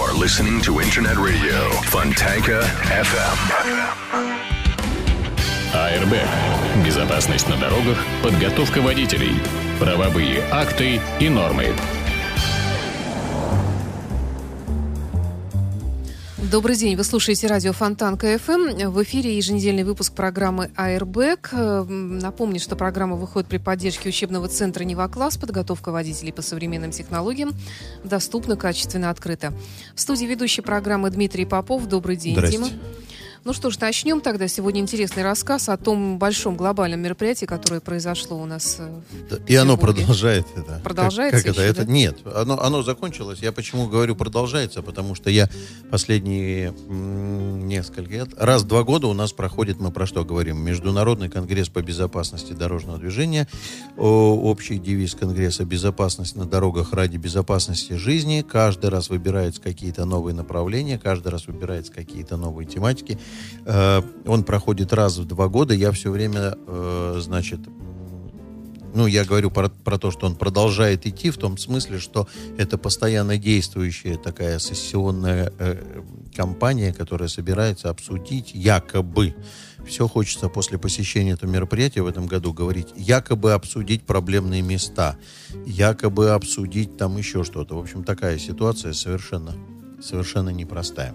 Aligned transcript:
are 0.00 0.12
listening 0.12 0.60
to 0.60 0.80
Internet 0.80 1.16
Radio 1.16 1.70
Fontanka 1.88 2.60
FM. 2.90 3.38
Airbag. 5.72 6.84
Безопасность 6.84 7.48
на 7.48 7.56
дорогах, 7.56 7.96
подготовка 8.22 8.82
водителей, 8.82 9.32
правовые 9.78 10.42
акты 10.50 11.00
и 11.18 11.28
нормы. 11.30 11.74
Добрый 16.50 16.76
день, 16.76 16.96
вы 16.96 17.02
слушаете 17.02 17.48
радио 17.48 17.72
Фонтанка 17.72 18.16
FM. 18.16 18.90
В 18.90 19.02
эфире 19.02 19.36
еженедельный 19.36 19.82
выпуск 19.82 20.12
программы 20.12 20.70
«Airbag». 20.76 21.50
Напомню, 21.88 22.60
что 22.60 22.76
программа 22.76 23.16
выходит 23.16 23.48
при 23.48 23.58
поддержке 23.58 24.10
учебного 24.10 24.46
центра 24.46 24.84
«Нева-класс». 24.84 25.38
Подготовка 25.38 25.90
водителей 25.90 26.32
по 26.32 26.42
современным 26.42 26.92
технологиям 26.92 27.52
доступна, 28.04 28.56
качественно, 28.56 29.10
открыта. 29.10 29.52
В 29.96 30.00
студии 30.00 30.26
ведущей 30.26 30.62
программы 30.62 31.10
Дмитрий 31.10 31.46
Попов. 31.46 31.86
Добрый 31.86 32.14
день, 32.16 32.34
Здрасте. 32.36 32.58
Дима. 32.58 32.68
Ну 33.46 33.52
что 33.52 33.70
ж, 33.70 33.78
начнем 33.78 34.20
тогда. 34.20 34.48
Сегодня 34.48 34.80
интересный 34.80 35.22
рассказ 35.22 35.68
о 35.68 35.76
том 35.76 36.18
большом 36.18 36.56
глобальном 36.56 36.98
мероприятии, 36.98 37.46
которое 37.46 37.80
произошло 37.80 38.36
у 38.42 38.44
нас 38.44 38.78
э, 38.80 38.88
в 38.88 39.28
Да, 39.30 39.36
И 39.46 39.54
оно 39.54 39.76
продолжает 39.76 40.46
это. 40.56 40.80
Продолжается 40.82 41.44
Как, 41.44 41.54
как 41.54 41.62
еще, 41.62 41.70
это? 41.70 41.84
да? 41.84 41.92
Нет, 41.92 42.18
оно, 42.34 42.60
оно 42.60 42.82
закончилось. 42.82 43.38
Я 43.42 43.52
почему 43.52 43.86
говорю 43.86 44.16
продолжается, 44.16 44.82
потому 44.82 45.14
что 45.14 45.30
я 45.30 45.48
последние 45.92 46.74
несколько 46.88 48.00
лет, 48.10 48.30
раз 48.36 48.62
в 48.62 48.66
два 48.66 48.82
года 48.82 49.06
у 49.06 49.12
нас 49.12 49.32
проходит, 49.32 49.78
мы 49.78 49.92
про 49.92 50.06
что 50.06 50.24
говорим, 50.24 50.58
Международный 50.58 51.28
конгресс 51.28 51.68
по 51.68 51.82
безопасности 51.82 52.52
дорожного 52.52 52.98
движения, 52.98 53.46
общий 53.96 54.76
девиз 54.76 55.14
конгресса 55.14 55.64
«Безопасность 55.64 56.34
на 56.34 56.46
дорогах 56.46 56.92
ради 56.92 57.16
безопасности 57.16 57.92
жизни». 57.92 58.42
Каждый 58.42 58.90
раз 58.90 59.08
выбираются 59.08 59.62
какие-то 59.62 60.04
новые 60.04 60.34
направления, 60.34 60.98
каждый 60.98 61.28
раз 61.28 61.46
выбираются 61.46 61.92
какие-то 61.92 62.36
новые 62.36 62.66
тематики. 62.66 63.20
Э, 63.64 64.02
Он 64.26 64.44
проходит 64.44 64.92
раз 64.92 65.18
в 65.18 65.26
два 65.26 65.48
года. 65.48 65.74
Я 65.74 65.92
все 65.92 66.10
время, 66.10 66.54
э, 66.66 67.18
значит, 67.20 67.60
ну, 68.96 69.06
я 69.06 69.26
говорю 69.26 69.50
про, 69.50 69.68
про 69.68 69.98
то, 69.98 70.10
что 70.10 70.26
он 70.26 70.36
продолжает 70.36 71.06
идти, 71.06 71.30
в 71.30 71.36
том 71.36 71.58
смысле, 71.58 71.98
что 71.98 72.28
это 72.56 72.78
постоянно 72.78 73.36
действующая 73.36 74.16
такая 74.16 74.58
сессионная 74.58 75.52
э, 75.58 76.02
компания, 76.34 76.94
которая 76.94 77.28
собирается 77.28 77.90
обсудить 77.90 78.54
якобы. 78.54 79.34
Все 79.86 80.08
хочется 80.08 80.48
после 80.48 80.78
посещения 80.78 81.32
этого 81.32 81.50
мероприятия 81.50 82.00
в 82.00 82.06
этом 82.06 82.26
году 82.26 82.54
говорить, 82.54 82.88
якобы 82.96 83.52
обсудить 83.52 84.02
проблемные 84.04 84.62
места, 84.62 85.16
якобы 85.66 86.30
обсудить 86.30 86.96
там 86.96 87.18
еще 87.18 87.44
что-то. 87.44 87.76
В 87.76 87.80
общем, 87.80 88.02
такая 88.02 88.38
ситуация 88.38 88.94
совершенно, 88.94 89.54
совершенно 90.00 90.48
непростая. 90.48 91.14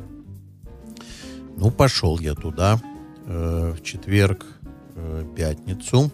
Ну, 1.57 1.71
пошел 1.71 2.19
я 2.19 2.33
туда 2.33 2.79
э, 3.25 3.73
в 3.77 3.83
четверг, 3.83 4.45
э, 4.95 5.25
пятницу. 5.35 6.11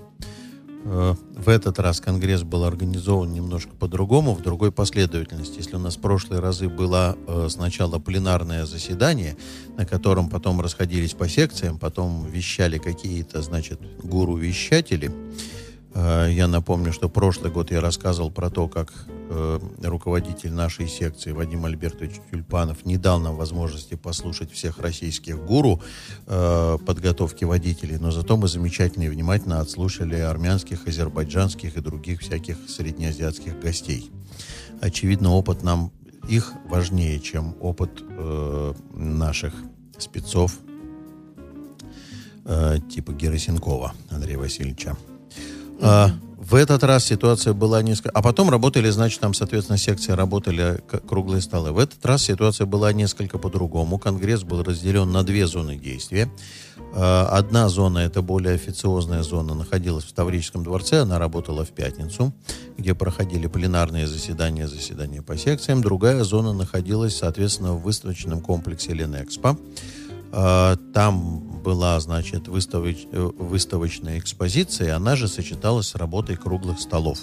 Э, 0.83 1.15
В 1.35 1.49
этот 1.49 1.79
раз 1.79 2.01
конгресс 2.01 2.43
был 2.43 2.63
организован 2.65 3.31
немножко 3.31 3.75
по-другому, 3.75 4.33
в 4.33 4.41
другой 4.41 4.71
последовательности. 4.71 5.57
Если 5.59 5.75
у 5.75 5.79
нас 5.79 5.95
в 5.95 6.01
прошлые 6.01 6.41
разы 6.41 6.67
было 6.67 7.15
э, 7.27 7.47
сначала 7.49 7.99
пленарное 7.99 8.65
заседание, 8.65 9.37
на 9.77 9.85
котором 9.85 10.29
потом 10.29 10.59
расходились 10.61 11.13
по 11.13 11.29
секциям, 11.29 11.77
потом 11.77 12.25
вещали 12.25 12.77
какие-то, 12.77 13.41
значит, 13.41 13.79
гуру-вещатели. 14.03 15.11
Э, 15.93 16.27
Я 16.29 16.47
напомню, 16.47 16.91
что 16.91 17.09
прошлый 17.09 17.51
год 17.51 17.71
я 17.71 17.79
рассказывал 17.79 18.31
про 18.31 18.49
то, 18.49 18.67
как 18.67 18.93
э, 19.29 19.59
руководитель 19.83 20.51
нашей 20.51 20.87
секции 20.87 21.31
Вадим 21.31 21.65
Альбертович 21.65 22.21
Тюльпанов 22.31 22.85
не 22.85 22.97
дал 22.97 23.19
нам 23.19 23.35
возможности 23.35 23.95
послушать 23.95 24.51
всех 24.51 24.79
российских 24.79 25.37
гуру 25.37 25.81
э, 26.25 26.77
подготовки 26.85 27.43
водителей, 27.43 27.97
но 27.97 28.11
зато 28.11 28.37
мы 28.37 28.47
замечательно 28.47 29.03
и 29.03 29.09
внимательно 29.09 29.59
отслушали 29.59 30.15
армянских, 30.15 30.87
азербайджанских 30.87 31.77
и 31.77 31.81
других 31.81 32.21
всяких 32.21 32.57
среднеазиатских 32.69 33.59
гостей. 33.59 34.11
Очевидно, 34.81 35.31
опыт 35.31 35.63
нам 35.63 35.91
их 36.27 36.53
важнее, 36.65 37.19
чем 37.19 37.55
опыт 37.59 38.03
э, 38.09 38.73
наших 38.93 39.53
спецов 39.97 40.57
э, 42.45 42.77
типа 42.89 43.13
Герасенкова 43.13 43.93
Андрея 44.09 44.37
Васильевича. 44.37 44.97
А, 45.81 46.11
в 46.49 46.55
этот 46.55 46.81
раз 46.83 47.03
ситуация 47.03 47.53
была 47.53 47.81
несколько... 47.81 48.11
А 48.11 48.21
потом 48.21 48.49
работали, 48.49 48.89
значит, 48.89 49.19
там, 49.19 49.33
соответственно, 49.33 49.77
секции 49.77 50.13
работали 50.13 50.81
к- 50.87 50.99
круглые 50.99 51.41
столы. 51.41 51.73
В 51.73 51.77
этот 51.77 52.05
раз 52.05 52.23
ситуация 52.23 52.65
была 52.65 52.93
несколько 52.93 53.37
по-другому. 53.37 53.97
Конгресс 53.99 54.43
был 54.43 54.63
разделен 54.63 55.11
на 55.11 55.23
две 55.23 55.45
зоны 55.45 55.75
действия. 55.75 56.31
А, 56.95 57.27
Одна 57.31 57.67
зона, 57.67 57.99
это 57.99 58.21
более 58.21 58.55
официозная 58.55 59.23
зона, 59.23 59.55
находилась 59.55 60.05
в 60.05 60.13
Таврическом 60.13 60.63
дворце. 60.63 61.01
Она 61.01 61.19
работала 61.19 61.65
в 61.65 61.71
пятницу, 61.71 62.33
где 62.77 62.95
проходили 62.95 63.47
пленарные 63.47 64.07
заседания, 64.07 64.69
заседания 64.69 65.21
по 65.21 65.35
секциям. 65.37 65.81
Другая 65.81 66.23
зона 66.23 66.53
находилась, 66.53 67.17
соответственно, 67.17 67.73
в 67.73 67.81
выставочном 67.81 68.39
комплексе 68.39 68.93
Ленэкспо. 68.93 69.49
А, 69.49 69.57
Там 70.31 71.47
была, 71.67 71.99
значит, 71.99 72.47
выставоч- 72.47 73.09
э, 73.11 73.31
выставочная 73.37 74.19
экспозиция, 74.19 74.95
она 74.95 75.17
же 75.17 75.27
сочеталась 75.27 75.89
с 75.89 75.95
работой 75.95 76.37
круглых 76.37 76.79
столов. 76.79 77.19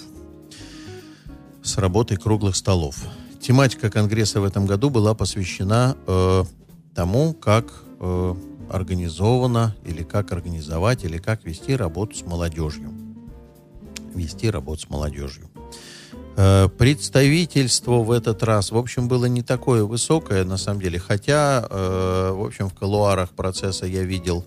С 1.63 1.77
работой 1.77 2.17
круглых 2.17 2.55
столов. 2.55 2.95
Тематика 3.41 3.89
конгресса 3.89 4.41
в 4.41 4.43
этом 4.43 4.67
году 4.67 4.91
была 4.91 5.15
посвящена 5.15 5.97
э, 6.05 6.43
тому, 6.93 7.33
как 7.33 7.73
э, 7.99 8.35
организовано, 8.69 9.75
или 9.83 10.03
как 10.03 10.31
организовать, 10.31 11.03
или 11.03 11.17
как 11.17 11.43
вести 11.43 11.75
работу 11.75 12.15
с 12.15 12.21
молодежью. 12.21 12.91
Вести 14.13 14.51
работу 14.51 14.81
с 14.81 14.89
молодежью. 14.89 15.49
Э, 16.37 16.67
Представительство 16.67 17.99
в 18.03 18.11
этот 18.11 18.43
раз, 18.43 18.71
в 18.71 18.77
общем, 18.77 19.07
было 19.07 19.25
не 19.25 19.41
такое 19.41 19.83
высокое, 19.83 20.43
на 20.43 20.57
самом 20.57 20.81
деле. 20.81 20.99
Хотя, 20.99 21.65
э, 21.69 22.31
в 22.31 22.45
общем, 22.45 22.69
в 22.69 22.73
колуарах 22.73 23.29
процесса 23.31 23.85
я 23.85 24.03
видел 24.03 24.45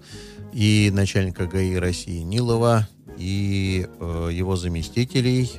и 0.52 0.90
начальника 0.92 1.46
ГАИ 1.46 1.76
России 1.76 2.20
Нилова, 2.20 2.88
и 3.16 3.86
э, 4.00 4.28
его 4.32 4.56
заместителей. 4.56 5.50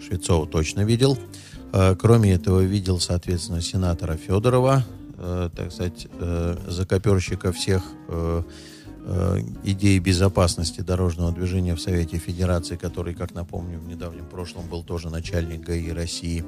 Швецова 0.00 0.46
точно 0.46 0.84
видел. 0.84 1.18
Кроме 1.98 2.32
этого, 2.34 2.60
видел, 2.60 3.00
соответственно, 3.00 3.60
сенатора 3.60 4.16
Федорова, 4.16 4.84
так 5.16 5.72
сказать, 5.72 6.06
закоперщика 6.68 7.52
всех 7.52 7.82
э, 9.04 9.38
идей 9.64 9.98
безопасности 9.98 10.80
дорожного 10.80 11.32
движения 11.32 11.74
в 11.74 11.80
Совете 11.80 12.18
Федерации, 12.18 12.76
который, 12.76 13.14
как 13.14 13.34
напомню, 13.34 13.78
в 13.78 13.88
недавнем 13.88 14.26
прошлом 14.26 14.66
был 14.68 14.82
тоже 14.82 15.10
начальник 15.10 15.60
ГАИ 15.60 15.90
России. 15.90 16.44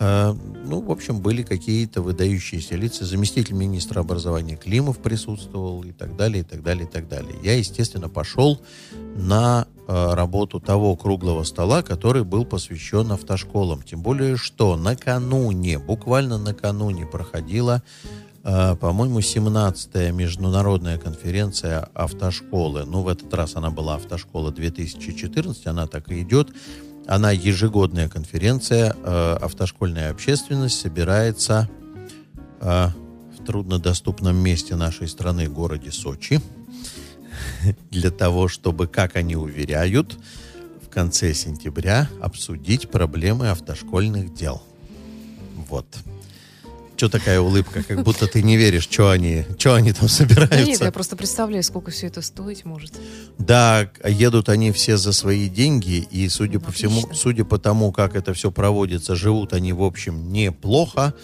Э, 0.00 0.34
Ну, 0.66 0.80
в 0.80 0.90
общем, 0.90 1.20
были 1.20 1.42
какие-то 1.42 2.00
выдающиеся 2.00 2.76
лица. 2.76 3.04
Заместитель 3.04 3.54
министра 3.54 4.00
образования 4.00 4.56
Климов 4.56 4.98
присутствовал 4.98 5.84
и 5.84 5.92
так 5.92 6.16
далее, 6.16 6.40
и 6.40 6.44
так 6.44 6.62
далее, 6.62 6.84
и 6.84 6.90
так 6.90 7.06
далее. 7.06 7.36
Я, 7.42 7.58
естественно, 7.58 8.08
пошел 8.08 8.60
на 9.14 9.66
э, 9.86 10.14
работу 10.14 10.60
того 10.60 10.96
круглого 10.96 11.44
стола, 11.44 11.82
который 11.82 12.24
был 12.24 12.46
посвящен 12.46 13.12
автошколам. 13.12 13.82
Тем 13.82 14.00
более, 14.00 14.36
что 14.36 14.76
накануне, 14.76 15.78
буквально 15.78 16.38
накануне 16.38 17.06
проходила 17.06 17.82
по-моему, 18.44 19.20
17-я 19.20 20.10
международная 20.10 20.98
конференция 20.98 21.88
автошколы. 21.94 22.84
Ну, 22.84 23.00
в 23.00 23.08
этот 23.08 23.32
раз 23.32 23.56
она 23.56 23.70
была 23.70 23.94
автошкола 23.94 24.52
2014, 24.52 25.66
она 25.66 25.86
так 25.86 26.10
и 26.10 26.20
идет. 26.20 26.50
Она 27.06 27.32
ежегодная 27.32 28.08
конференция, 28.08 28.94
э, 29.02 29.36
автошкольная 29.40 30.10
общественность 30.10 30.78
собирается 30.78 31.70
э, 32.60 32.88
в 33.38 33.44
труднодоступном 33.46 34.36
месте 34.36 34.76
нашей 34.76 35.08
страны, 35.08 35.48
городе 35.48 35.90
Сочи, 35.90 36.40
для 37.90 38.10
того, 38.10 38.48
чтобы, 38.48 38.86
как 38.86 39.16
они 39.16 39.36
уверяют, 39.36 40.18
в 40.82 40.88
конце 40.88 41.32
сентября 41.34 42.08
обсудить 42.20 42.90
проблемы 42.90 43.50
автошкольных 43.50 44.34
дел. 44.34 44.62
Вот. 45.68 45.86
Что 46.96 47.08
такая 47.08 47.40
улыбка? 47.40 47.82
Как 47.82 48.02
будто 48.04 48.26
ты 48.26 48.42
не 48.42 48.56
веришь, 48.56 48.84
что 48.84 49.10
они, 49.10 49.44
что 49.58 49.74
они 49.74 49.92
там 49.92 50.02
Да 50.02 50.14
собираются. 50.14 50.64
нет, 50.64 50.80
я 50.80 50.92
просто 50.92 51.16
представляю, 51.16 51.62
сколько 51.64 51.90
все 51.90 52.06
это 52.06 52.22
стоить 52.22 52.64
может. 52.64 52.92
Да, 53.38 53.90
едут 54.04 54.48
они 54.48 54.70
все 54.70 54.96
за 54.96 55.12
свои 55.12 55.48
деньги, 55.48 56.06
и 56.10 56.28
судя 56.28 56.58
Ну, 56.58 56.64
по 56.66 56.72
всему, 56.72 57.08
судя 57.12 57.44
по 57.44 57.58
тому, 57.58 57.90
как 57.90 58.14
это 58.14 58.32
все 58.32 58.50
проводится, 58.52 59.16
живут 59.16 59.52
они, 59.52 59.72
в 59.72 59.82
общем, 59.82 60.32
неплохо. 60.32 61.14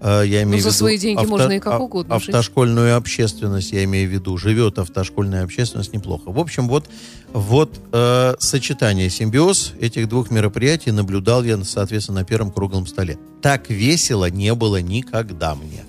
Э, 0.00 0.22
я 0.26 0.42
имею 0.42 0.48
Ну, 0.48 0.56
в 0.56 0.62
за 0.62 0.68
виду 0.68 0.76
свои 0.78 0.98
деньги 0.98 1.24
можно 1.24 1.52
и 1.52 1.58
как 1.58 1.80
угодно 1.80 2.18
жить. 2.18 2.28
автошкольную 2.28 2.96
общественность, 2.96 3.72
я 3.72 3.84
имею 3.84 4.08
в 4.08 4.12
виду, 4.12 4.36
живет 4.36 4.78
автошкольная 4.78 5.44
общественность 5.44 5.92
неплохо. 5.92 6.30
В 6.30 6.38
общем, 6.38 6.68
вот, 6.68 6.86
вот 7.32 7.78
э, 7.92 8.34
сочетание, 8.38 9.10
симбиоз 9.10 9.74
этих 9.80 10.08
двух 10.08 10.30
мероприятий 10.30 10.90
наблюдал 10.90 11.44
я, 11.44 11.62
соответственно, 11.64 12.20
на 12.20 12.24
первом 12.24 12.50
круглом 12.50 12.86
столе. 12.86 13.18
Так 13.42 13.70
весело 13.70 14.30
не 14.30 14.54
было 14.54 14.80
никогда 14.80 15.54
мне. 15.54 15.84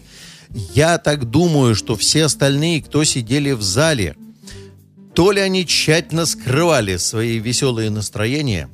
Я 0.74 0.98
так 0.98 1.30
думаю, 1.30 1.76
что 1.76 1.96
все 1.96 2.26
остальные, 2.26 2.82
кто 2.82 3.04
сидели 3.04 3.52
в 3.52 3.62
зале, 3.62 4.16
то 5.14 5.32
ли 5.32 5.42
они 5.42 5.66
тщательно 5.66 6.26
скрывали 6.26 6.98
свои 6.98 7.40
веселые 7.40 7.90
настроения, 7.90 8.70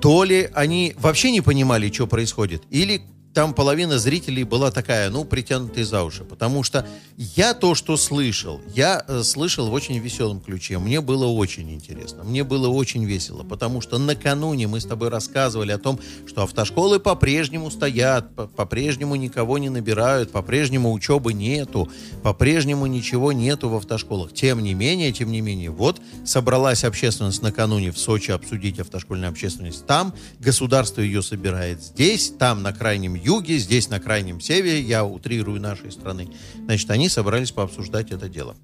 то 0.00 0.22
ли 0.22 0.48
они 0.54 0.94
вообще 0.98 1.30
не 1.30 1.40
понимали, 1.40 1.90
что 1.90 2.06
происходит, 2.06 2.62
или 2.70 3.02
там 3.38 3.54
половина 3.54 4.00
зрителей 4.00 4.42
была 4.42 4.72
такая, 4.72 5.10
ну, 5.10 5.24
притянутая 5.24 5.84
за 5.84 6.02
уши. 6.02 6.24
Потому 6.24 6.64
что 6.64 6.84
я 7.16 7.54
то, 7.54 7.76
что 7.76 7.96
слышал, 7.96 8.60
я 8.74 9.04
э, 9.06 9.22
слышал 9.22 9.70
в 9.70 9.72
очень 9.74 9.96
веселом 9.98 10.40
ключе. 10.40 10.78
Мне 10.78 11.00
было 11.00 11.26
очень 11.26 11.72
интересно, 11.72 12.24
мне 12.24 12.42
было 12.42 12.66
очень 12.66 13.04
весело. 13.04 13.44
Потому 13.44 13.80
что 13.80 13.96
накануне 13.98 14.66
мы 14.66 14.80
с 14.80 14.86
тобой 14.86 15.08
рассказывали 15.08 15.70
о 15.70 15.78
том, 15.78 16.00
что 16.26 16.42
автошколы 16.42 16.98
по-прежнему 16.98 17.70
стоят, 17.70 18.34
по- 18.34 18.48
по-прежнему 18.48 19.14
никого 19.14 19.58
не 19.58 19.68
набирают, 19.68 20.32
по-прежнему 20.32 20.92
учебы 20.92 21.32
нету, 21.32 21.88
по-прежнему 22.24 22.86
ничего 22.86 23.30
нету 23.30 23.68
в 23.68 23.76
автошколах. 23.76 24.34
Тем 24.34 24.64
не 24.64 24.74
менее, 24.74 25.12
тем 25.12 25.30
не 25.30 25.42
менее, 25.42 25.70
вот 25.70 26.00
собралась 26.24 26.82
общественность 26.82 27.42
накануне 27.42 27.92
в 27.92 27.98
Сочи 27.98 28.32
обсудить 28.32 28.80
общественную 28.80 29.28
общественность 29.28 29.86
там, 29.86 30.12
государство 30.40 31.02
ее 31.02 31.22
собирает 31.22 31.80
здесь, 31.80 32.32
там 32.36 32.64
на 32.64 32.72
крайнем 32.72 33.14
юге, 33.14 33.27
здесь 33.36 33.90
на 33.90 34.00
крайнем 34.00 34.40
севере, 34.40 34.80
я 34.80 35.04
утрирую 35.04 35.60
нашей 35.60 35.92
страны. 35.92 36.28
Значит, 36.64 36.90
они 36.90 37.08
собрались 37.08 37.52
пообсуждать 37.52 38.10
это 38.10 38.28
дело. 38.28 38.56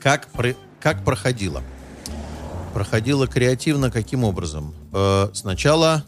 Как, 0.00 0.28
про- 0.28 0.56
как 0.80 1.04
проходило? 1.04 1.62
Проходило 2.74 3.26
креативно 3.26 3.90
каким 3.90 4.24
образом? 4.24 4.74
Э, 4.92 5.30
сначала 5.32 6.04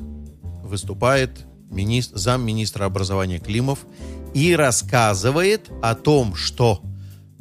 выступает 0.62 1.46
министр, 1.70 2.18
замминистра 2.18 2.84
образования 2.84 3.38
Климов 3.38 3.86
и 4.34 4.54
рассказывает 4.54 5.70
о 5.82 5.94
том, 5.94 6.34
что 6.34 6.82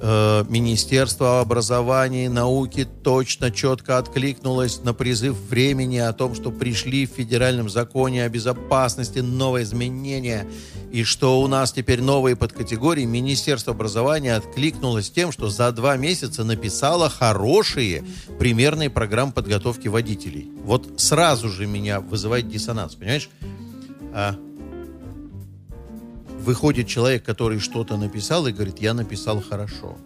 Министерство 0.02 1.42
образования 1.42 2.26
и 2.26 2.30
науки 2.30 2.88
точно, 3.04 3.52
четко 3.52 3.98
откликнулось 3.98 4.82
на 4.82 4.94
призыв 4.94 5.36
времени 5.50 5.98
о 5.98 6.14
том, 6.14 6.36
что 6.36 6.52
пришли 6.52 7.06
в 7.06 7.12
федеральном 7.12 7.70
законе 7.70 8.24
о 8.24 8.30
безопасности 8.30 9.20
новые 9.20 9.64
изменения, 9.64 10.48
и 10.92 11.04
что 11.04 11.42
у 11.42 11.48
нас 11.48 11.74
теперь 11.74 12.02
новые 12.02 12.38
подкатегории. 12.38 13.04
Министерство 13.04 13.74
образования 13.74 14.36
откликнулось 14.36 15.10
тем, 15.12 15.34
что 15.34 15.50
за 15.50 15.70
два 15.74 15.98
месяца 15.98 16.46
написало 16.46 17.10
хорошие 17.10 18.06
примерные 18.40 18.90
программы 18.90 19.34
подготовки 19.34 19.90
водителей. 19.90 20.50
Вот 20.64 20.90
сразу 20.96 21.50
же 21.50 21.68
меня 21.68 22.00
вызывает 22.00 22.48
диссонанс, 22.48 22.96
понимаешь? 22.96 23.30
Выходит 26.40 26.88
человек, 26.88 27.26
который 27.26 27.60
что-то 27.60 27.98
написал 27.98 28.48
и 28.48 28.54
говорит, 28.54 28.80
я 28.80 28.94
написал 28.94 29.42
хорошо. 29.42 29.98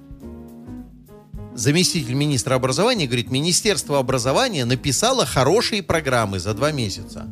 Заместитель 1.53 2.15
министра 2.15 2.56
образования 2.56 3.06
говорит, 3.06 3.30
Министерство 3.30 4.00
образования 4.00 4.65
написало 4.65 5.27
хорошие 5.27 5.83
программы 5.83 6.39
за 6.39 6.56
два 6.56 6.71
месяца. 6.71 7.27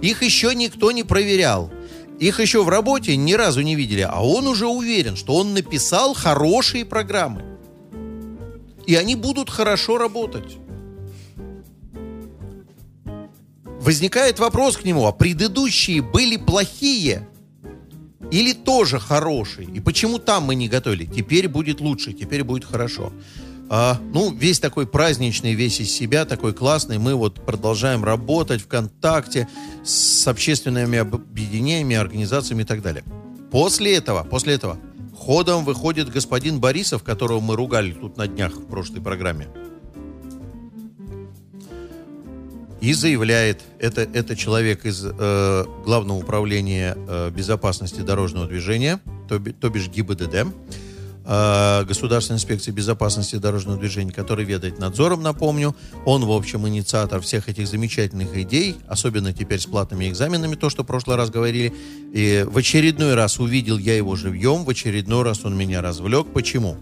Их 0.00 0.22
еще 0.22 0.54
никто 0.54 0.92
не 0.92 1.02
проверял. 1.02 1.72
Их 2.20 2.38
еще 2.38 2.62
в 2.62 2.68
работе 2.68 3.16
ни 3.16 3.32
разу 3.32 3.62
не 3.62 3.74
видели. 3.74 4.06
А 4.08 4.24
он 4.24 4.46
уже 4.46 4.66
уверен, 4.66 5.16
что 5.16 5.34
он 5.34 5.52
написал 5.52 6.14
хорошие 6.14 6.84
программы. 6.84 7.44
И 8.86 8.94
они 8.94 9.16
будут 9.16 9.50
хорошо 9.50 9.98
работать. 9.98 10.58
Возникает 13.80 14.38
вопрос 14.38 14.76
к 14.76 14.84
нему, 14.84 15.06
а 15.06 15.12
предыдущие 15.12 16.02
были 16.02 16.36
плохие 16.36 17.28
или 18.30 18.52
тоже 18.52 18.98
хорошие? 18.98 19.68
И 19.68 19.80
почему 19.80 20.18
там 20.18 20.44
мы 20.44 20.54
не 20.54 20.68
готовили? 20.68 21.04
Теперь 21.04 21.48
будет 21.48 21.80
лучше, 21.80 22.12
теперь 22.12 22.44
будет 22.44 22.64
хорошо. 22.64 23.12
А, 23.68 23.98
ну, 24.12 24.32
весь 24.32 24.60
такой 24.60 24.86
праздничный, 24.86 25.54
весь 25.54 25.80
из 25.80 25.90
себя, 25.90 26.24
такой 26.24 26.52
классный. 26.52 26.98
Мы 26.98 27.14
вот 27.14 27.44
продолжаем 27.44 28.04
работать 28.04 28.62
в 28.62 28.68
контакте 28.68 29.48
с 29.84 30.26
общественными 30.28 30.98
объединениями, 30.98 31.96
организациями 31.96 32.62
и 32.62 32.66
так 32.66 32.82
далее. 32.82 33.04
После 33.50 33.96
этого, 33.96 34.22
после 34.22 34.54
этого 34.54 34.78
ходом 35.16 35.64
выходит 35.64 36.10
господин 36.10 36.60
Борисов, 36.60 37.02
которого 37.02 37.40
мы 37.40 37.56
ругали 37.56 37.92
тут 37.92 38.16
на 38.16 38.28
днях 38.28 38.54
в 38.54 38.66
прошлой 38.66 39.00
программе. 39.00 39.48
И 42.86 42.92
заявляет, 42.92 43.62
это, 43.80 44.02
это 44.02 44.36
человек 44.36 44.86
из 44.86 45.04
э, 45.04 45.64
Главного 45.84 46.18
управления 46.18 46.96
э, 46.96 47.30
безопасности 47.30 47.98
дорожного 48.00 48.46
движения, 48.46 49.00
то, 49.28 49.40
то 49.40 49.70
бишь 49.70 49.88
ГИБДД, 49.88 50.46
э, 51.24 51.84
Государственной 51.84 52.36
инспекции 52.36 52.70
безопасности 52.70 53.34
дорожного 53.34 53.76
движения, 53.76 54.12
который 54.12 54.44
ведает 54.44 54.78
надзором, 54.78 55.20
напомню. 55.20 55.74
Он, 56.04 56.24
в 56.24 56.30
общем, 56.30 56.68
инициатор 56.68 57.20
всех 57.22 57.48
этих 57.48 57.66
замечательных 57.66 58.36
идей, 58.36 58.76
особенно 58.86 59.32
теперь 59.32 59.58
с 59.58 59.66
платными 59.66 60.08
экзаменами, 60.08 60.54
то, 60.54 60.70
что 60.70 60.84
в 60.84 60.86
прошлый 60.86 61.16
раз 61.16 61.28
говорили. 61.28 61.74
И 62.12 62.46
в 62.48 62.56
очередной 62.56 63.14
раз 63.14 63.40
увидел 63.40 63.78
я 63.78 63.96
его 63.96 64.14
живьем, 64.14 64.64
в 64.64 64.70
очередной 64.70 65.24
раз 65.24 65.44
он 65.44 65.58
меня 65.58 65.82
развлек. 65.82 66.28
Почему? 66.32 66.76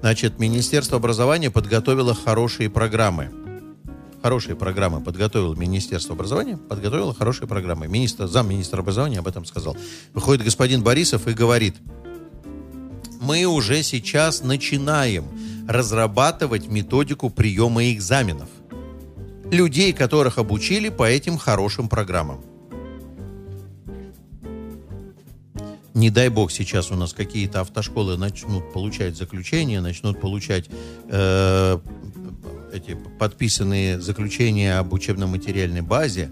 Значит, 0.00 0.38
Министерство 0.38 0.96
образования 0.96 1.50
подготовило 1.50 2.14
хорошие 2.14 2.70
программы 2.70 3.30
хорошие 4.26 4.56
программы 4.56 5.00
подготовил 5.00 5.54
Министерство 5.54 6.16
образования, 6.16 6.56
подготовило 6.56 7.14
хорошие 7.14 7.46
программы. 7.46 7.86
Министр, 7.86 8.26
замминистра 8.26 8.80
образования 8.80 9.20
об 9.20 9.28
этом 9.28 9.44
сказал. 9.44 9.76
Выходит 10.14 10.42
господин 10.42 10.82
Борисов 10.82 11.28
и 11.28 11.32
говорит, 11.32 11.76
мы 13.20 13.44
уже 13.44 13.84
сейчас 13.84 14.42
начинаем 14.42 15.26
разрабатывать 15.68 16.66
методику 16.66 17.30
приема 17.30 17.92
экзаменов. 17.92 18.48
Людей, 19.52 19.92
которых 19.92 20.38
обучили 20.38 20.88
по 20.88 21.04
этим 21.08 21.38
хорошим 21.38 21.88
программам. 21.88 22.40
Не 25.94 26.10
дай 26.10 26.30
бог 26.30 26.50
сейчас 26.50 26.90
у 26.90 26.96
нас 26.96 27.12
какие-то 27.12 27.60
автошколы 27.60 28.16
начнут 28.16 28.72
получать 28.72 29.16
заключения, 29.16 29.80
начнут 29.80 30.20
получать 30.20 30.68
э, 31.08 31.78
эти 32.76 32.96
подписанные 33.18 34.00
заключения 34.00 34.78
об 34.78 34.92
учебно-материальной 34.92 35.82
базе, 35.82 36.30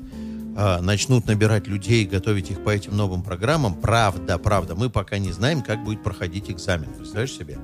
а, 0.57 0.81
начнут 0.81 1.27
набирать 1.27 1.67
людей, 1.67 2.05
готовить 2.07 2.51
их 2.51 2.63
по 2.63 2.71
этим 2.71 2.97
новым 2.97 3.23
программам, 3.23 3.75
правда, 3.75 4.39
правда, 4.39 4.75
мы 4.75 4.91
пока 4.91 5.19
не 5.19 5.33
знаем, 5.33 5.63
как 5.63 5.85
будет 5.85 6.03
проходить 6.03 6.51
экзамен. 6.51 6.89
Представляешь 6.95 7.33
себе? 7.33 7.59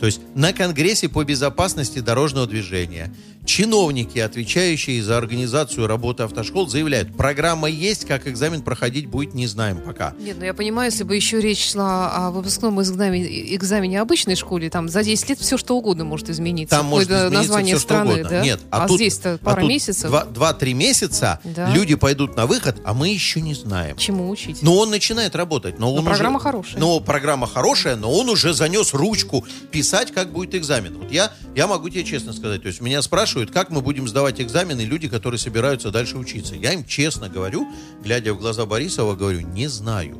То 0.00 0.06
есть 0.06 0.20
на 0.34 0.52
Конгрессе 0.52 1.08
по 1.08 1.22
безопасности 1.22 2.00
дорожного 2.00 2.46
движения 2.48 3.14
чиновники, 3.44 4.18
отвечающие 4.18 5.02
за 5.02 5.16
организацию 5.18 5.86
работы 5.86 6.22
автошкол, 6.22 6.68
заявляют, 6.68 7.16
программа 7.16 7.68
есть, 7.68 8.04
как 8.04 8.26
экзамен 8.28 8.62
проходить 8.62 9.06
будет, 9.06 9.34
не 9.34 9.46
знаем 9.48 9.78
пока. 9.84 10.14
Нет, 10.20 10.36
ну 10.38 10.44
я 10.44 10.54
понимаю, 10.54 10.90
если 10.90 11.02
бы 11.04 11.14
еще 11.16 11.40
речь 11.40 11.70
шла 11.72 12.10
о 12.28 12.30
выпускном 12.30 12.80
экзамене, 12.80 13.54
экзамене 13.56 14.00
обычной 14.00 14.36
школе, 14.36 14.70
там 14.70 14.88
за 14.88 15.02
10 15.02 15.28
лет 15.30 15.38
все 15.40 15.56
что 15.58 15.76
угодно 15.76 16.04
может 16.04 16.30
измениться. 16.30 16.76
Там 16.76 16.86
может 16.86 17.10
измениться 17.10 17.30
название 17.36 17.74
все, 17.76 17.82
страны, 17.82 18.10
что 18.12 18.20
угодно. 18.20 18.38
да? 18.38 18.44
Нет, 18.44 18.60
а, 18.70 18.86
тут- 18.88 18.96
здесь-то 18.96 19.34
а 19.34 19.38
пара 19.44 19.60
тут 19.60 19.68
месяцев. 19.68 20.08
два- 20.10 20.24
Два-три 20.24 20.72
месяца 20.74 21.40
Да. 21.44 21.70
люди 21.72 21.94
пойдут 21.96 22.31
на 22.36 22.46
выход, 22.46 22.80
а 22.84 22.94
мы 22.94 23.08
еще 23.08 23.40
не 23.40 23.54
знаем. 23.54 23.96
Чему 23.96 24.30
учить? 24.30 24.62
Но 24.62 24.76
он 24.78 24.90
начинает 24.90 25.34
работать. 25.36 25.78
Но, 25.78 25.94
он 25.94 26.04
программа 26.04 26.36
уже- 26.36 26.44
хорошая. 26.44 26.80
Но 26.80 27.00
программа 27.00 27.46
хорошая, 27.46 27.96
но 27.96 28.12
он 28.12 28.28
уже 28.28 28.54
занес 28.54 28.94
ручку 28.94 29.44
писать, 29.70 30.12
как 30.12 30.32
будет 30.32 30.54
экзамен. 30.54 30.96
Вот 30.98 31.12
я, 31.12 31.32
я 31.54 31.66
могу 31.66 31.88
тебе 31.88 32.04
честно 32.04 32.32
сказать. 32.32 32.62
То 32.62 32.68
есть 32.68 32.80
меня 32.80 33.02
спрашивают, 33.02 33.50
как 33.50 33.70
мы 33.70 33.80
будем 33.80 34.08
сдавать 34.08 34.40
экзамены 34.40 34.82
люди, 34.82 35.08
которые 35.08 35.38
собираются 35.38 35.90
дальше 35.90 36.16
учиться. 36.16 36.54
Я 36.54 36.72
им 36.72 36.84
честно 36.84 37.28
говорю, 37.28 37.68
глядя 38.02 38.34
в 38.34 38.38
глаза 38.38 38.66
Борисова, 38.66 39.14
говорю, 39.14 39.40
не 39.40 39.68
знаю. 39.68 40.18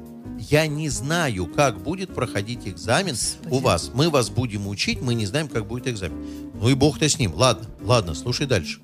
Я 0.51 0.67
не 0.67 0.89
знаю, 0.89 1.47
как 1.47 1.81
будет 1.83 2.13
проходить 2.15 2.67
экзамен 2.67 3.15
Господи. 3.15 3.55
у 3.55 3.59
вас. 3.59 3.91
Мы 3.95 4.11
вас 4.11 4.29
будем 4.29 4.67
учить, 4.67 5.01
мы 5.01 5.15
не 5.15 5.25
знаем, 5.27 5.47
как 5.47 5.67
будет 5.67 5.87
экзамен. 5.87 6.17
Ну 6.61 6.69
и 6.69 6.75
бог-то 6.75 7.09
с 7.09 7.19
ним. 7.19 7.33
Ладно, 7.35 7.69
ладно, 7.81 8.15
слушай 8.15 8.47
дальше. 8.47 8.81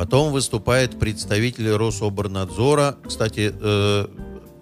Потом 0.00 0.32
выступает 0.32 0.98
представитель 0.98 1.72
Рособорнадзора. 1.72 2.96
Кстати, 3.06 3.52
э, 3.52 4.06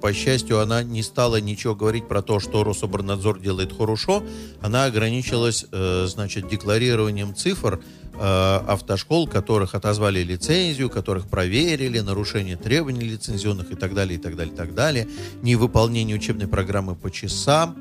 по 0.00 0.12
счастью, 0.12 0.58
она 0.58 0.82
не 0.82 1.04
стала 1.04 1.40
ничего 1.40 1.76
говорить 1.76 2.08
про 2.08 2.22
то, 2.22 2.40
что 2.40 2.64
Рособорнадзор 2.64 3.38
делает 3.38 3.72
хорошо. 3.72 4.24
Она 4.60 4.86
ограничилась, 4.86 5.64
э, 5.70 6.06
значит, 6.08 6.48
декларированием 6.48 7.36
цифр 7.36 7.80
э, 8.14 8.18
автошкол, 8.18 9.28
которых 9.28 9.76
отозвали 9.76 10.24
лицензию, 10.24 10.90
которых 10.90 11.28
проверили, 11.28 12.00
нарушение 12.00 12.56
требований 12.56 13.04
лицензионных 13.04 13.70
и 13.70 13.76
так 13.76 13.94
далее, 13.94 14.18
и 14.18 14.20
так 14.20 14.34
далее, 14.34 14.52
и 14.52 14.56
так 14.56 14.74
далее, 14.74 15.06
невыполнение 15.42 16.16
учебной 16.16 16.48
программы 16.48 16.96
по 16.96 17.12
часам, 17.12 17.76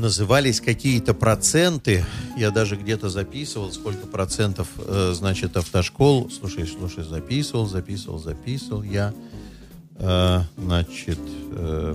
назывались 0.00 0.60
какие-то 0.60 1.14
проценты. 1.14 2.04
Я 2.36 2.50
даже 2.50 2.76
где-то 2.76 3.08
записывал, 3.08 3.70
сколько 3.72 4.06
процентов, 4.06 4.68
э, 4.78 5.12
значит, 5.14 5.56
автошкол. 5.56 6.30
Слушай, 6.30 6.66
слушай, 6.66 7.04
записывал, 7.04 7.66
записывал, 7.66 8.18
записывал 8.18 8.82
я. 8.82 9.14
Э, 9.96 10.40
значит, 10.56 11.18
э, 11.52 11.94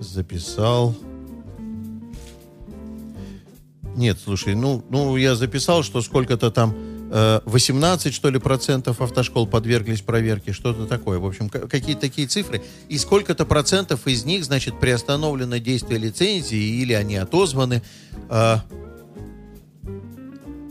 записал. 0.00 0.94
Нет, 3.96 4.18
слушай, 4.22 4.54
ну, 4.54 4.82
ну 4.90 5.16
я 5.16 5.36
записал, 5.36 5.84
что 5.84 6.00
сколько-то 6.00 6.50
там 6.50 6.74
18, 7.14 8.12
что 8.12 8.28
ли, 8.28 8.40
процентов 8.40 9.00
автошкол 9.00 9.46
подверглись 9.46 10.00
проверке, 10.00 10.52
что-то 10.52 10.86
такое. 10.86 11.20
В 11.20 11.26
общем, 11.26 11.48
какие-то 11.48 12.00
такие 12.00 12.26
цифры. 12.26 12.60
И 12.88 12.98
сколько-то 12.98 13.46
процентов 13.46 14.08
из 14.08 14.24
них, 14.24 14.44
значит, 14.44 14.80
приостановлено 14.80 15.58
действие 15.58 16.00
лицензии 16.00 16.80
или 16.82 16.92
они 16.92 17.14
отозваны. 17.14 17.82
А, 18.28 18.64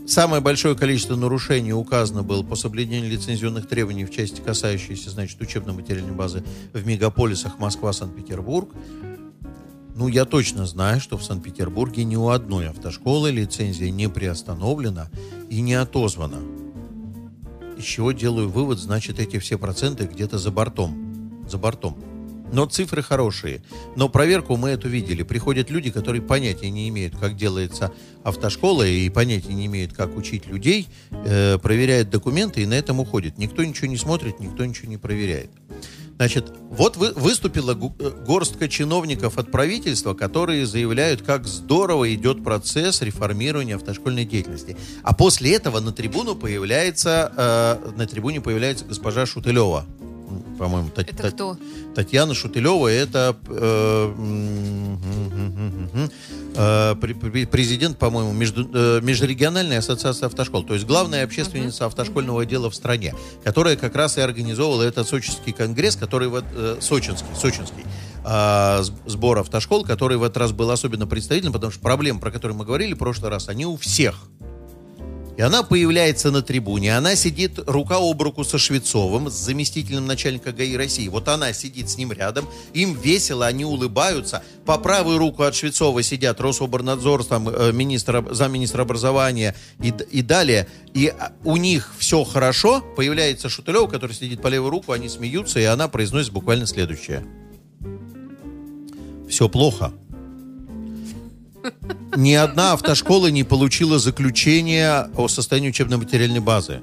самое 0.06 0.42
большое 0.42 0.76
количество 0.76 1.16
нарушений 1.16 1.72
указано 1.72 2.22
было 2.22 2.42
по 2.42 2.56
соблюдению 2.56 3.10
лицензионных 3.10 3.66
требований 3.66 4.04
в 4.04 4.10
части, 4.10 4.42
касающейся, 4.42 5.08
значит, 5.08 5.40
учебно-материальной 5.40 6.12
базы 6.12 6.44
в 6.74 6.86
мегаполисах 6.86 7.58
Москва, 7.58 7.94
Санкт-Петербург. 7.94 8.68
Ну, 9.96 10.08
я 10.08 10.24
точно 10.24 10.66
знаю, 10.66 11.00
что 11.00 11.16
в 11.16 11.24
Санкт-Петербурге 11.24 12.04
ни 12.04 12.16
у 12.16 12.28
одной 12.28 12.68
автошколы 12.68 13.30
лицензия 13.30 13.90
не 13.90 14.08
приостановлена 14.08 15.08
и 15.54 15.60
не 15.60 15.74
отозвана. 15.74 16.40
Из 17.76 17.84
чего 17.84 18.10
делаю 18.10 18.48
вывод, 18.48 18.80
значит, 18.80 19.20
эти 19.20 19.38
все 19.38 19.56
проценты 19.56 20.04
где-то 20.04 20.36
за 20.36 20.50
бортом. 20.50 21.44
За 21.48 21.58
бортом. 21.58 21.96
Но 22.52 22.66
цифры 22.66 23.02
хорошие. 23.02 23.62
Но 23.94 24.08
проверку 24.08 24.56
мы 24.56 24.70
эту 24.70 24.88
видели. 24.88 25.22
Приходят 25.22 25.70
люди, 25.70 25.92
которые 25.92 26.22
понятия 26.22 26.70
не 26.70 26.88
имеют, 26.88 27.16
как 27.16 27.36
делается 27.36 27.92
автошкола, 28.24 28.84
и 28.84 29.08
понятия 29.10 29.54
не 29.54 29.66
имеют, 29.66 29.92
как 29.92 30.16
учить 30.16 30.46
людей, 30.46 30.88
э, 31.10 31.58
проверяют 31.58 32.10
документы 32.10 32.62
и 32.62 32.66
на 32.66 32.74
этом 32.74 32.98
уходят. 32.98 33.38
Никто 33.38 33.62
ничего 33.62 33.86
не 33.86 33.96
смотрит, 33.96 34.40
никто 34.40 34.64
ничего 34.64 34.88
не 34.88 34.96
проверяет. 34.96 35.50
Значит, 36.16 36.52
вот 36.70 36.96
вы, 36.96 37.12
выступила 37.12 37.72
э, 37.72 38.10
горстка 38.24 38.68
чиновников 38.68 39.36
от 39.38 39.50
правительства, 39.50 40.14
которые 40.14 40.66
заявляют, 40.66 41.22
как 41.22 41.46
здорово 41.46 42.14
идет 42.14 42.44
процесс 42.44 43.02
реформирования 43.02 43.74
автошкольной 43.76 44.24
деятельности. 44.24 44.76
А 45.02 45.12
после 45.12 45.54
этого 45.54 45.80
на 45.80 45.92
трибуну 45.92 46.36
появляется, 46.36 47.32
э, 47.36 47.90
на 47.96 48.06
трибуне 48.06 48.40
появляется 48.40 48.84
госпожа 48.84 49.26
Шутылева. 49.26 49.86
По-моему, 50.58 50.90
Тат, 50.90 51.10
это 51.10 51.30
кто? 51.30 51.56
Татьяна 51.94 52.34
Шутылева, 52.34 52.88
это 52.88 53.36
э, 53.48 54.14
э, 56.56 57.46
президент, 57.46 57.98
по-моему, 57.98 58.32
между, 58.32 58.68
э, 58.72 59.00
Межрегиональной 59.02 59.78
ассоциации 59.78 60.26
автошкол, 60.26 60.64
то 60.64 60.74
есть 60.74 60.86
главная 60.86 61.24
общественница 61.24 61.86
автошкольного 61.86 62.42
отдела 62.42 62.70
в 62.70 62.74
стране, 62.74 63.14
которая 63.42 63.76
как 63.76 63.94
раз 63.94 64.18
и 64.18 64.20
организовывала 64.20 64.82
этот 64.82 65.08
сочинский 65.08 65.52
конгресс, 65.52 65.96
который 65.96 66.28
вот, 66.28 66.44
э, 66.52 66.76
сочинский, 66.80 67.28
сочинский, 67.36 67.84
э, 68.24 68.82
сбор 69.06 69.38
автошкол, 69.38 69.84
который 69.84 70.16
в 70.16 70.22
этот 70.22 70.38
раз 70.38 70.52
был 70.52 70.70
особенно 70.70 71.06
представительным, 71.06 71.52
потому 71.52 71.72
что 71.72 71.80
проблемы, 71.80 72.20
про 72.20 72.30
которые 72.30 72.56
мы 72.56 72.64
говорили 72.64 72.94
в 72.94 72.98
прошлый 72.98 73.30
раз, 73.30 73.48
они 73.48 73.66
у 73.66 73.76
всех. 73.76 74.16
И 75.36 75.42
она 75.42 75.64
появляется 75.64 76.30
на 76.30 76.42
трибуне, 76.42 76.96
она 76.96 77.16
сидит 77.16 77.58
рука 77.66 77.96
об 77.98 78.22
руку 78.22 78.44
со 78.44 78.56
Швецовым, 78.56 79.30
с 79.30 79.34
заместителем 79.34 80.06
начальника 80.06 80.52
ГАИ 80.52 80.76
России. 80.76 81.08
Вот 81.08 81.26
она 81.28 81.52
сидит 81.52 81.90
с 81.90 81.96
ним 81.96 82.12
рядом, 82.12 82.48
им 82.72 82.94
весело, 82.94 83.46
они 83.46 83.64
улыбаются. 83.64 84.44
По 84.64 84.78
правую 84.78 85.18
руку 85.18 85.42
от 85.42 85.56
Швецова 85.56 86.02
сидят 86.02 86.40
Рособорнадзор, 86.40 87.24
там, 87.24 87.48
э, 87.48 87.72
министр, 87.72 88.24
замминистра 88.32 88.82
образования 88.82 89.56
и, 89.82 89.92
и 90.10 90.22
далее. 90.22 90.68
И 90.94 91.08
а, 91.08 91.32
у 91.42 91.56
них 91.56 91.92
все 91.98 92.22
хорошо, 92.22 92.80
появляется 92.96 93.48
Шутылев, 93.48 93.90
который 93.90 94.12
сидит 94.12 94.40
по 94.40 94.46
левую 94.46 94.70
руку, 94.70 94.92
они 94.92 95.08
смеются, 95.08 95.58
и 95.58 95.64
она 95.64 95.88
произносит 95.88 96.32
буквально 96.32 96.66
следующее. 96.66 97.26
Все 99.28 99.48
плохо 99.48 99.92
ни 102.16 102.34
одна 102.34 102.72
автошкола 102.72 103.28
не 103.28 103.44
получила 103.44 103.98
заключение 103.98 105.08
о 105.16 105.28
состоянии 105.28 105.70
учебно-материальной 105.70 106.40
базы. 106.40 106.80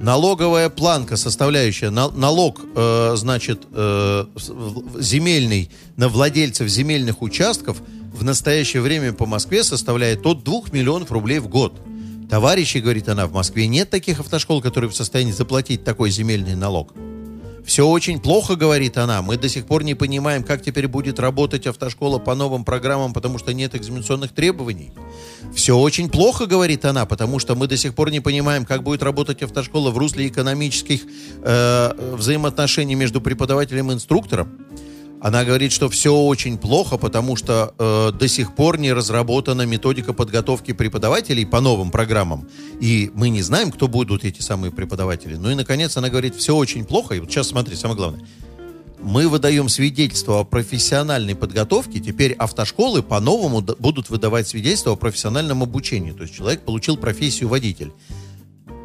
Налоговая 0.00 0.70
планка, 0.70 1.16
составляющая 1.16 1.90
на, 1.90 2.10
налог, 2.10 2.60
э, 2.74 3.14
значит, 3.16 3.62
э, 3.72 4.26
земельный 4.98 5.70
на 5.96 6.08
владельцев 6.08 6.68
земельных 6.68 7.22
участков 7.22 7.78
в 8.12 8.22
настоящее 8.24 8.82
время 8.82 9.12
по 9.12 9.24
Москве 9.24 9.64
составляет 9.64 10.26
от 10.26 10.44
2 10.44 10.72
миллионов 10.72 11.10
рублей 11.10 11.38
в 11.38 11.48
год. 11.48 11.80
Товарищи, 12.28 12.78
говорит 12.78 13.08
она, 13.08 13.26
в 13.26 13.32
Москве 13.32 13.66
нет 13.66 13.90
таких 13.90 14.20
автошкол, 14.20 14.60
которые 14.60 14.90
в 14.90 14.96
состоянии 14.96 15.32
заплатить 15.32 15.84
такой 15.84 16.10
земельный 16.10 16.56
налог. 16.56 16.92
Все 17.64 17.86
очень 17.86 18.20
плохо, 18.20 18.56
говорит 18.56 18.98
она. 18.98 19.22
Мы 19.22 19.36
до 19.36 19.48
сих 19.48 19.64
пор 19.64 19.84
не 19.84 19.94
понимаем, 19.94 20.44
как 20.44 20.62
теперь 20.62 20.86
будет 20.86 21.18
работать 21.18 21.66
автошкола 21.66 22.18
по 22.18 22.34
новым 22.34 22.64
программам, 22.64 23.12
потому 23.14 23.38
что 23.38 23.54
нет 23.54 23.74
экзаменационных 23.74 24.32
требований. 24.32 24.92
Все 25.54 25.76
очень 25.76 26.10
плохо, 26.10 26.46
говорит 26.46 26.84
она, 26.84 27.06
потому 27.06 27.38
что 27.38 27.54
мы 27.54 27.66
до 27.66 27.76
сих 27.76 27.94
пор 27.94 28.10
не 28.10 28.20
понимаем, 28.20 28.64
как 28.66 28.82
будет 28.82 29.02
работать 29.02 29.42
автошкола 29.42 29.90
в 29.90 29.98
русле 29.98 30.28
экономических 30.28 31.02
э, 31.42 32.14
взаимоотношений 32.16 32.96
между 32.96 33.20
преподавателем 33.20 33.90
и 33.90 33.94
инструктором. 33.94 34.58
Она 35.24 35.42
говорит, 35.42 35.72
что 35.72 35.88
все 35.88 36.14
очень 36.14 36.58
плохо, 36.58 36.98
потому 36.98 37.34
что 37.34 37.72
э, 37.78 38.12
до 38.12 38.28
сих 38.28 38.54
пор 38.54 38.78
не 38.78 38.92
разработана 38.92 39.62
методика 39.62 40.12
подготовки 40.12 40.74
преподавателей 40.74 41.46
по 41.46 41.62
новым 41.62 41.90
программам. 41.90 42.46
И 42.78 43.10
мы 43.14 43.30
не 43.30 43.40
знаем, 43.40 43.72
кто 43.72 43.88
будут 43.88 44.22
эти 44.26 44.42
самые 44.42 44.70
преподаватели. 44.70 45.36
Ну 45.36 45.50
и, 45.50 45.54
наконец, 45.54 45.96
она 45.96 46.10
говорит, 46.10 46.34
все 46.36 46.54
очень 46.54 46.84
плохо. 46.84 47.14
И 47.14 47.20
вот 47.20 47.30
сейчас 47.30 47.48
смотри, 47.48 47.74
самое 47.74 47.96
главное. 47.96 48.26
Мы 49.00 49.26
выдаем 49.26 49.70
свидетельство 49.70 50.40
о 50.40 50.44
профессиональной 50.44 51.34
подготовке. 51.34 52.00
Теперь 52.00 52.34
автошколы 52.34 53.02
по-новому 53.02 53.62
будут 53.62 54.10
выдавать 54.10 54.46
свидетельство 54.46 54.92
о 54.92 54.96
профессиональном 54.96 55.62
обучении. 55.62 56.12
То 56.12 56.24
есть 56.24 56.34
человек 56.34 56.66
получил 56.66 56.98
профессию 56.98 57.48
водитель. 57.48 57.94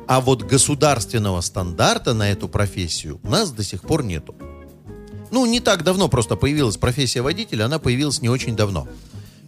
А 0.08 0.22
вот 0.22 0.43
государственного 0.43 1.41
стандарта 1.41 2.13
на 2.13 2.31
эту 2.31 2.48
профессию 2.48 3.19
у 3.24 3.29
нас 3.29 3.51
до 3.51 3.62
сих 3.65 3.81
пор 3.81 4.05
нету. 4.05 4.36
Ну, 5.31 5.45
не 5.45 5.59
так 5.59 5.83
давно 5.83 6.07
просто 6.07 6.36
появилась 6.36 6.77
профессия 6.77 7.21
водителя, 7.21 7.65
она 7.65 7.79
появилась 7.79 8.21
не 8.21 8.29
очень 8.29 8.55
давно. 8.55 8.88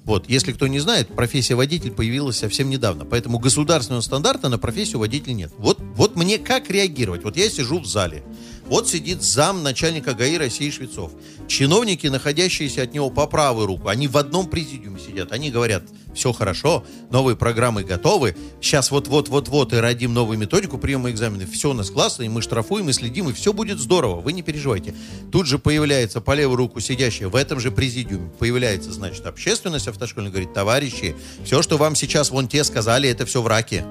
Вот, 0.04 0.28
если 0.28 0.52
кто 0.52 0.66
не 0.68 0.80
знает, 0.80 1.10
профессия 1.10 1.54
водитель 1.54 1.92
появилась 1.92 2.38
совсем 2.38 2.70
недавно, 2.70 3.06
поэтому 3.06 3.38
государственного 3.38 4.02
стандарта 4.02 4.50
на 4.50 4.58
профессию 4.58 5.00
водителя 5.00 5.34
нет. 5.34 5.54
Вот, 5.58 5.80
вот 5.96 6.16
мне 6.16 6.40
как 6.40 6.72
реагировать? 6.72 7.24
Вот 7.24 7.38
я 7.38 7.50
сижу 7.50 7.80
в 7.80 7.86
зале, 7.86 8.24
вот 8.66 8.90
сидит 8.90 9.22
зам 9.22 9.64
начальника 9.64 10.14
ГАИ 10.14 10.38
России 10.38 10.72
Швецов. 10.72 11.12
Чиновники, 11.48 12.08
находящиеся 12.08 12.84
от 12.84 12.94
него 12.94 13.10
по 13.10 13.28
правую 13.28 13.68
руку, 13.68 13.90
они 13.90 14.08
в 14.08 14.18
одном 14.18 14.48
президиуме 14.48 15.00
сидят. 15.00 15.34
Они 15.34 15.52
говорят, 15.52 15.84
все 16.14 16.32
хорошо, 16.34 16.84
новые 17.10 17.36
программы 17.36 17.84
готовы. 17.84 18.36
Сейчас 18.62 18.92
вот-вот-вот-вот 18.92 19.74
и 19.74 19.78
родим 19.78 20.14
новую 20.14 20.38
методику 20.38 20.78
приема 20.78 21.12
экзаменов. 21.12 21.50
Все 21.50 21.72
у 21.72 21.74
нас 21.74 21.90
классно, 21.90 22.24
и 22.24 22.30
мы 22.30 22.42
штрафуем, 22.42 22.90
и 22.90 22.94
следим, 22.94 23.30
и 23.30 23.34
все 23.34 23.54
будет 23.54 23.80
здорово. 23.80 24.22
Вы 24.22 24.34
не 24.34 24.42
переживайте. 24.42 24.94
Тут 25.32 25.48
же 25.48 25.60
появляется 25.60 26.22
по 26.22 26.34
левую 26.34 26.58
руку 26.58 26.80
сидящая 26.80 27.30
в 27.30 27.36
этом 27.36 27.60
же 27.60 27.72
президиуме. 27.72 28.32
Появляется, 28.40 28.92
значит, 28.92 29.26
общественность 29.26 29.88
автошкольная. 29.88 30.32
Говорит, 30.32 30.54
товарищи, 30.54 31.16
все, 31.44 31.62
что 31.62 31.78
вам 31.78 31.96
сейчас 31.96 32.32
вон 32.32 32.48
те 32.48 32.64
сказали, 32.64 33.10
это 33.10 33.26
все 33.26 33.42
враки. 33.42 33.84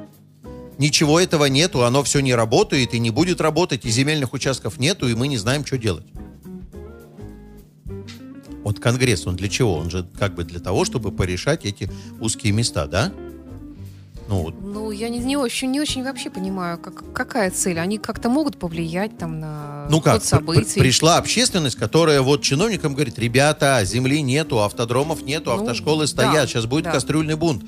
Ничего 0.79 1.21
этого 1.21 1.45
нету, 1.45 1.85
оно 1.85 2.03
все 2.03 2.21
не 2.21 2.35
работает 2.35 2.95
и 2.95 2.99
не 2.99 3.11
будет 3.11 3.43
работать, 3.43 3.85
и 3.85 3.91
земельных 3.91 4.33
участков 4.33 4.79
нету, 4.79 5.09
и 5.09 5.15
мы 5.15 5.29
не 5.29 5.37
знаем, 5.37 5.67
что 5.67 5.77
делать. 5.77 6.07
Вот 8.71 8.79
Конгресс, 8.79 9.27
он 9.27 9.35
для 9.35 9.49
чего? 9.49 9.75
Он 9.75 9.91
же 9.91 10.07
как 10.17 10.37
бы 10.37 10.45
для 10.45 10.61
того, 10.61 10.85
чтобы 10.85 11.11
порешать 11.11 11.65
эти 11.65 11.91
узкие 12.21 12.53
места, 12.53 12.87
да? 12.87 13.12
Ну, 14.29 14.55
ну 14.62 14.93
я 14.93 15.09
не, 15.09 15.19
не, 15.19 15.37
очень, 15.37 15.73
не 15.73 15.81
очень 15.81 16.05
вообще 16.05 16.31
понимаю, 16.31 16.79
как, 16.79 17.12
какая 17.12 17.50
цель. 17.50 17.81
Они 17.81 17.99
как-то 17.99 18.29
могут 18.29 18.61
повлиять 18.61 19.19
там 19.19 19.41
на 19.41 19.89
ну 19.91 20.00
как, 20.00 20.23
событий. 20.23 20.75
При, 20.75 20.83
пришла 20.83 21.17
общественность, 21.17 21.75
которая 21.75 22.23
вот 22.23 22.43
чиновникам 22.43 22.95
говорит, 22.95 23.19
ребята, 23.19 23.81
земли 23.83 24.23
нету, 24.23 24.61
автодромов 24.61 25.23
нету, 25.23 25.50
ну, 25.50 25.57
автошколы 25.57 26.07
стоят, 26.07 26.33
да, 26.33 26.47
сейчас 26.47 26.67
будет 26.67 26.85
да. 26.85 26.93
кастрюльный 26.93 27.35
бунт. 27.35 27.65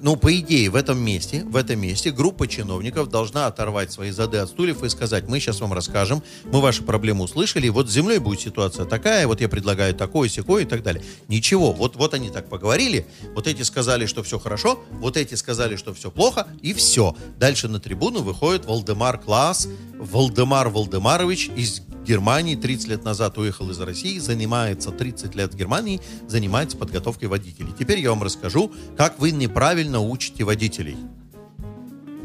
Ну, 0.00 0.16
по 0.16 0.34
идее, 0.38 0.70
в 0.70 0.76
этом 0.76 0.98
месте, 0.98 1.44
в 1.44 1.56
этом 1.56 1.80
месте 1.80 2.10
группа 2.10 2.48
чиновников 2.48 3.10
должна 3.10 3.46
оторвать 3.46 3.92
свои 3.92 4.10
зады 4.10 4.38
от 4.38 4.48
стульев 4.48 4.82
и 4.82 4.88
сказать, 4.88 5.28
мы 5.28 5.40
сейчас 5.40 5.60
вам 5.60 5.72
расскажем, 5.72 6.22
мы 6.44 6.60
ваши 6.60 6.82
проблемы 6.82 7.24
услышали, 7.24 7.68
вот 7.68 7.88
с 7.88 7.92
землей 7.92 8.18
будет 8.18 8.40
ситуация 8.40 8.86
такая, 8.86 9.26
вот 9.26 9.40
я 9.40 9.48
предлагаю 9.48 9.94
такое, 9.94 10.28
секое 10.28 10.64
и 10.64 10.66
так 10.66 10.82
далее. 10.82 11.04
Ничего, 11.28 11.72
вот, 11.72 11.96
вот 11.96 12.14
они 12.14 12.30
так 12.30 12.48
поговорили, 12.48 13.06
вот 13.34 13.46
эти 13.46 13.62
сказали, 13.62 14.06
что 14.06 14.22
все 14.22 14.38
хорошо, 14.38 14.82
вот 14.90 15.16
эти 15.16 15.34
сказали, 15.34 15.76
что 15.76 15.92
все 15.92 16.10
плохо, 16.10 16.46
и 16.62 16.72
все. 16.72 17.16
Дальше 17.38 17.68
на 17.68 17.80
трибуну 17.80 18.22
выходит 18.22 18.64
Валдемар 18.64 19.18
Класс, 19.18 19.68
Валдемар 19.98 20.70
Валдемарович 20.70 21.50
из 21.56 21.82
Германии, 22.04 22.54
30 22.54 22.88
лет 22.88 23.04
назад 23.04 23.38
уехал 23.38 23.70
из 23.70 23.80
России, 23.80 24.18
занимается 24.18 24.90
30 24.90 25.34
лет 25.34 25.54
в 25.54 25.56
Германии, 25.56 26.00
занимается 26.28 26.76
подготовкой 26.76 27.28
водителей. 27.28 27.72
Теперь 27.78 28.00
я 28.00 28.10
вам 28.10 28.22
расскажу, 28.22 28.72
как 28.96 29.18
вы 29.18 29.30
неправильно 29.30 30.00
учите 30.00 30.44
водителей. 30.44 30.96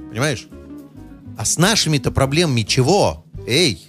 Понимаешь? 0.09 0.47
А 1.37 1.45
с 1.45 1.57
нашими-то 1.57 2.11
проблемами 2.11 2.63
чего? 2.63 3.23
Эй, 3.47 3.81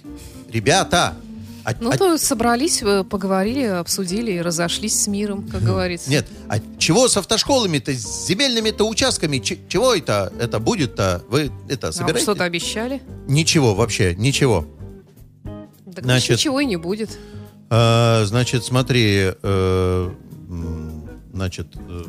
ребята! 0.49 1.15
А, 1.63 1.75
ну, 1.79 1.91
а... 1.91 1.97
то 1.97 2.17
собрались, 2.17 2.81
э, 2.81 3.03
поговорили, 3.03 3.63
обсудили 3.63 4.31
и 4.31 4.41
разошлись 4.41 4.99
с 4.99 5.07
миром, 5.07 5.47
как 5.47 5.61
говорится. 5.61 6.09
Нет, 6.09 6.25
а 6.47 6.59
чего 6.79 7.07
с 7.07 7.17
автошколами-то, 7.17 7.93
с 7.93 8.27
земельными-то 8.27 8.83
участками? 8.83 9.37
Ч- 9.37 9.59
чего 9.67 9.93
это, 9.93 10.33
это 10.39 10.59
будет-то? 10.59 11.23
Вы 11.29 11.51
это 11.69 11.91
собираете? 11.91 12.19
А 12.19 12.23
что-то 12.23 12.43
обещали? 12.45 13.01
Ничего 13.27 13.75
вообще, 13.75 14.15
ничего. 14.15 14.65
Так 15.93 16.03
значит, 16.03 16.37
ничего 16.37 16.59
и 16.59 16.65
не 16.65 16.77
будет. 16.77 17.17
Э, 17.69 18.23
значит, 18.25 18.63
смотри, 18.63 19.31
э, 19.41 20.11
значит, 21.33 21.67
э, 21.75 22.03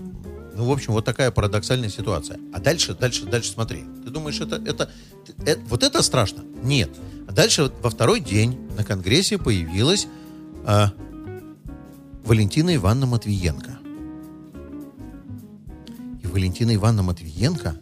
ну, 0.54 0.64
в 0.64 0.70
общем, 0.70 0.92
вот 0.92 1.04
такая 1.04 1.30
парадоксальная 1.30 1.88
ситуация. 1.88 2.38
А 2.52 2.60
дальше, 2.60 2.94
дальше, 2.94 3.24
дальше 3.24 3.50
смотри. 3.52 3.84
Ты 4.04 4.10
думаешь, 4.10 4.40
это, 4.40 4.56
это, 4.56 4.90
это 5.44 5.60
вот 5.68 5.82
это 5.82 6.02
страшно? 6.02 6.42
Нет. 6.62 6.90
А 7.26 7.32
дальше 7.32 7.72
во 7.82 7.90
второй 7.90 8.20
день 8.20 8.58
на 8.76 8.84
Конгрессе 8.84 9.38
появилась 9.38 10.06
э, 10.66 10.86
Валентина 12.24 12.74
Ивановна 12.74 13.06
Матвиенко. 13.06 13.78
И 16.22 16.26
Валентина 16.26 16.74
Ивановна 16.74 17.02
Матвиенко 17.04 17.76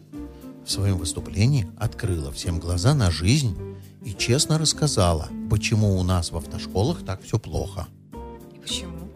в 0.64 0.71
своем 0.71 0.99
выступлении 0.99 1.66
открыла 1.76 2.30
всем 2.30 2.59
глаза 2.59 2.95
на 2.95 3.11
жизнь 3.11 3.57
и 4.04 4.14
честно 4.14 4.59
рассказала, 4.59 5.28
почему 5.50 5.99
у 5.99 6.02
нас 6.02 6.33
в 6.33 6.37
автошколах 6.37 7.04
так 7.04 7.23
все 7.23 7.38
плохо. 7.38 7.87
И 8.54 8.59
почему? 8.59 9.11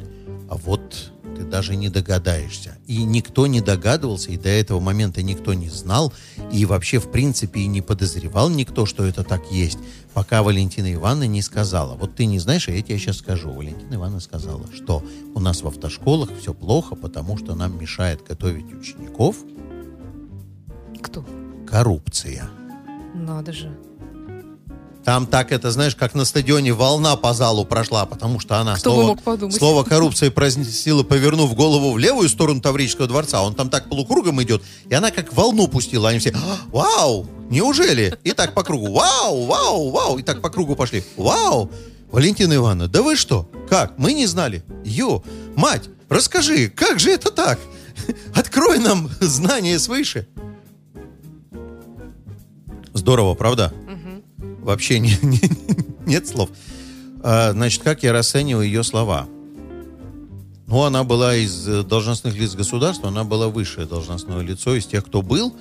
А 0.48 0.56
вот 0.56 1.12
ты 1.34 1.42
даже 1.42 1.74
не 1.74 1.88
догадаешься. 1.88 2.78
И 2.86 3.02
никто 3.02 3.46
не 3.46 3.60
догадывался, 3.60 4.30
и 4.30 4.36
до 4.36 4.48
этого 4.48 4.80
момента 4.80 5.22
никто 5.22 5.54
не 5.54 5.68
знал, 5.68 6.12
и 6.52 6.64
вообще, 6.64 6.98
в 6.98 7.10
принципе, 7.10 7.60
и 7.60 7.66
не 7.66 7.82
подозревал 7.82 8.48
никто, 8.50 8.86
что 8.86 9.04
это 9.04 9.24
так 9.24 9.50
есть, 9.50 9.78
пока 10.12 10.42
Валентина 10.42 10.92
Ивановна 10.92 11.26
не 11.26 11.42
сказала. 11.42 11.94
Вот 11.94 12.14
ты 12.14 12.26
не 12.26 12.38
знаешь, 12.38 12.68
а 12.68 12.72
я 12.72 12.82
тебе 12.82 12.98
сейчас 12.98 13.18
скажу. 13.18 13.50
Валентина 13.50 13.94
Ивановна 13.94 14.20
сказала, 14.20 14.66
что 14.72 15.02
у 15.34 15.40
нас 15.40 15.62
в 15.62 15.66
автошколах 15.66 16.30
все 16.40 16.54
плохо, 16.54 16.94
потому 16.94 17.36
что 17.36 17.54
нам 17.54 17.80
мешает 17.80 18.22
готовить 18.22 18.72
учеников. 18.72 19.36
Кто? 21.02 21.24
Коррупция. 21.66 22.48
Надо 23.14 23.52
же. 23.52 23.76
Там 25.04 25.26
так 25.26 25.52
это, 25.52 25.70
знаешь, 25.70 25.94
как 25.94 26.14
на 26.14 26.24
стадионе 26.24 26.72
волна 26.72 27.16
по 27.16 27.34
залу 27.34 27.66
прошла, 27.66 28.06
потому 28.06 28.40
что 28.40 28.58
она 28.58 28.76
Кто 28.76 29.16
слово, 29.24 29.50
слово 29.50 29.84
коррупция 29.84 30.30
произнесила, 30.30 31.02
повернув 31.02 31.54
голову 31.54 31.92
в 31.92 31.98
левую 31.98 32.28
сторону 32.30 32.62
Таврического 32.62 33.06
дворца. 33.06 33.42
Он 33.42 33.54
там 33.54 33.68
так 33.68 33.90
полукругом 33.90 34.42
идет, 34.42 34.62
и 34.88 34.94
она 34.94 35.10
как 35.10 35.34
волну 35.34 35.68
пустила. 35.68 36.08
Они 36.08 36.18
все, 36.18 36.32
«А, 36.34 36.58
вау, 36.68 37.26
неужели? 37.50 38.18
И 38.24 38.32
так 38.32 38.54
по 38.54 38.62
кругу, 38.62 38.92
вау, 38.92 39.44
вау, 39.44 39.90
вау, 39.90 40.18
и 40.18 40.22
так 40.22 40.40
по 40.40 40.48
кругу 40.48 40.74
пошли. 40.74 41.04
Вау, 41.18 41.70
Валентина 42.10 42.54
Ивановна, 42.54 42.88
да 42.88 43.02
вы 43.02 43.16
что? 43.16 43.50
Как? 43.68 43.98
Мы 43.98 44.14
не 44.14 44.26
знали. 44.26 44.64
Ё, 44.84 45.22
мать, 45.54 45.90
расскажи, 46.08 46.68
как 46.68 46.98
же 46.98 47.10
это 47.10 47.30
так? 47.30 47.58
Открой 48.34 48.78
нам 48.78 49.10
знания 49.20 49.78
свыше. 49.78 50.26
Здорово, 52.94 53.34
правда? 53.34 53.72
Вообще 54.64 54.98
не, 54.98 55.16
не, 55.22 55.40
нет 56.06 56.26
слов. 56.26 56.48
А, 57.22 57.52
значит, 57.52 57.82
как 57.82 58.02
я 58.02 58.12
расцениваю 58.12 58.66
ее 58.66 58.82
слова? 58.82 59.28
Ну, 60.66 60.82
она 60.82 61.04
была 61.04 61.36
из 61.36 61.68
э, 61.68 61.82
должностных 61.82 62.34
лиц 62.34 62.54
государства, 62.54 63.08
она 63.08 63.24
была 63.24 63.48
высшее 63.48 63.86
должностное 63.86 64.40
лицо 64.40 64.74
из 64.74 64.86
тех, 64.86 65.04
кто 65.04 65.20
был 65.20 65.54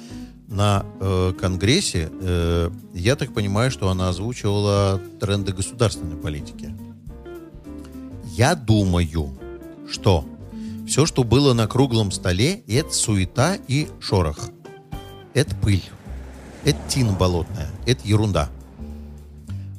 на 0.48 0.86
э, 1.02 1.34
Конгрессе. 1.40 2.10
Э, 2.22 2.72
я 2.94 3.18
так 3.18 3.34
понимаю, 3.34 3.70
что 3.70 3.90
она 3.90 4.08
озвучивала 4.08 5.02
тренды 5.20 5.52
государственной 5.52 6.16
политики. 6.16 6.74
Я 8.26 8.56
думаю, 8.56 9.38
что 9.92 10.26
все, 10.88 11.06
что 11.06 11.26
было 11.26 11.54
на 11.54 11.68
круглом 11.68 12.12
столе, 12.14 12.64
это 12.68 12.94
суета 12.94 13.58
и 13.68 13.90
шорох. 14.00 14.40
Это 15.34 15.54
пыль. 15.58 15.84
Это 16.64 16.80
тина 16.88 17.12
болотная. 17.12 17.70
Это 17.86 18.08
ерунда. 18.08 18.50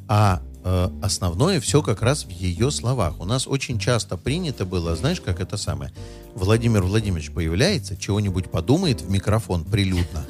А 0.09 0.43
э, 0.64 0.90
основное 1.03 1.61
все 1.61 1.83
как 1.83 2.03
раз 2.03 2.25
в 2.25 2.31
ее 2.31 2.71
словах. 2.71 3.21
У 3.21 3.25
нас 3.25 3.47
очень 3.47 3.79
часто 3.79 4.17
принято 4.17 4.64
было, 4.64 4.97
знаешь, 4.97 5.21
как 5.21 5.40
это 5.40 5.57
самое, 5.57 5.93
Владимир 6.35 6.83
Владимирович 6.83 7.31
появляется, 7.31 7.97
чего-нибудь 7.97 8.51
подумает 8.51 9.01
в 9.03 9.11
микрофон 9.11 9.64
прилюдно, 9.64 10.25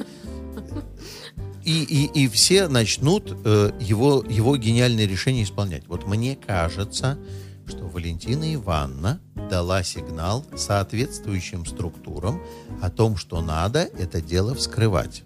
и, 1.65 1.83
и, 1.83 2.25
и 2.25 2.27
все 2.27 2.67
начнут 2.67 3.35
э, 3.43 3.71
его, 3.79 4.23
его 4.29 4.55
гениальные 4.55 5.07
решения 5.07 5.43
исполнять. 5.43 5.87
Вот 5.87 6.05
мне 6.05 6.35
кажется, 6.35 7.17
что 7.65 7.87
Валентина 7.87 8.53
Ивановна 8.53 9.19
дала 9.49 9.81
сигнал 9.81 10.45
соответствующим 10.55 11.65
структурам 11.65 12.41
о 12.81 12.91
том, 12.91 13.17
что 13.17 13.41
надо 13.41 13.89
это 13.97 14.21
дело 14.21 14.53
вскрывать. 14.53 15.23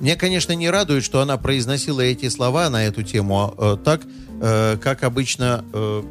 Мне, 0.00 0.14
конечно, 0.16 0.52
не 0.52 0.70
радует, 0.70 1.04
что 1.04 1.20
она 1.20 1.36
произносила 1.38 2.00
эти 2.00 2.28
слова 2.28 2.70
на 2.70 2.84
эту 2.84 3.02
тему 3.02 3.54
э, 3.58 3.76
так, 3.84 4.02
э, 4.40 4.76
как 4.80 5.02
обычно, 5.02 5.64
э, 5.72 6.02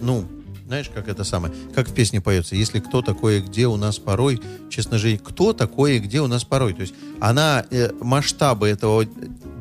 ну, 0.00 0.24
знаешь, 0.66 0.90
как 0.92 1.08
это 1.08 1.22
самое, 1.22 1.52
как 1.74 1.88
в 1.88 1.92
песне 1.92 2.22
поется, 2.22 2.56
если 2.56 2.80
кто 2.80 3.02
такое, 3.02 3.42
где 3.42 3.66
у 3.66 3.76
нас 3.76 3.98
порой, 3.98 4.40
честно 4.70 4.96
же, 4.96 5.18
кто 5.18 5.52
такое, 5.52 5.98
где 5.98 6.22
у 6.22 6.26
нас 6.26 6.44
порой. 6.44 6.72
То 6.72 6.80
есть 6.80 6.94
она 7.20 7.66
э, 7.70 7.90
масштабы 8.00 8.68
этого 8.68 9.04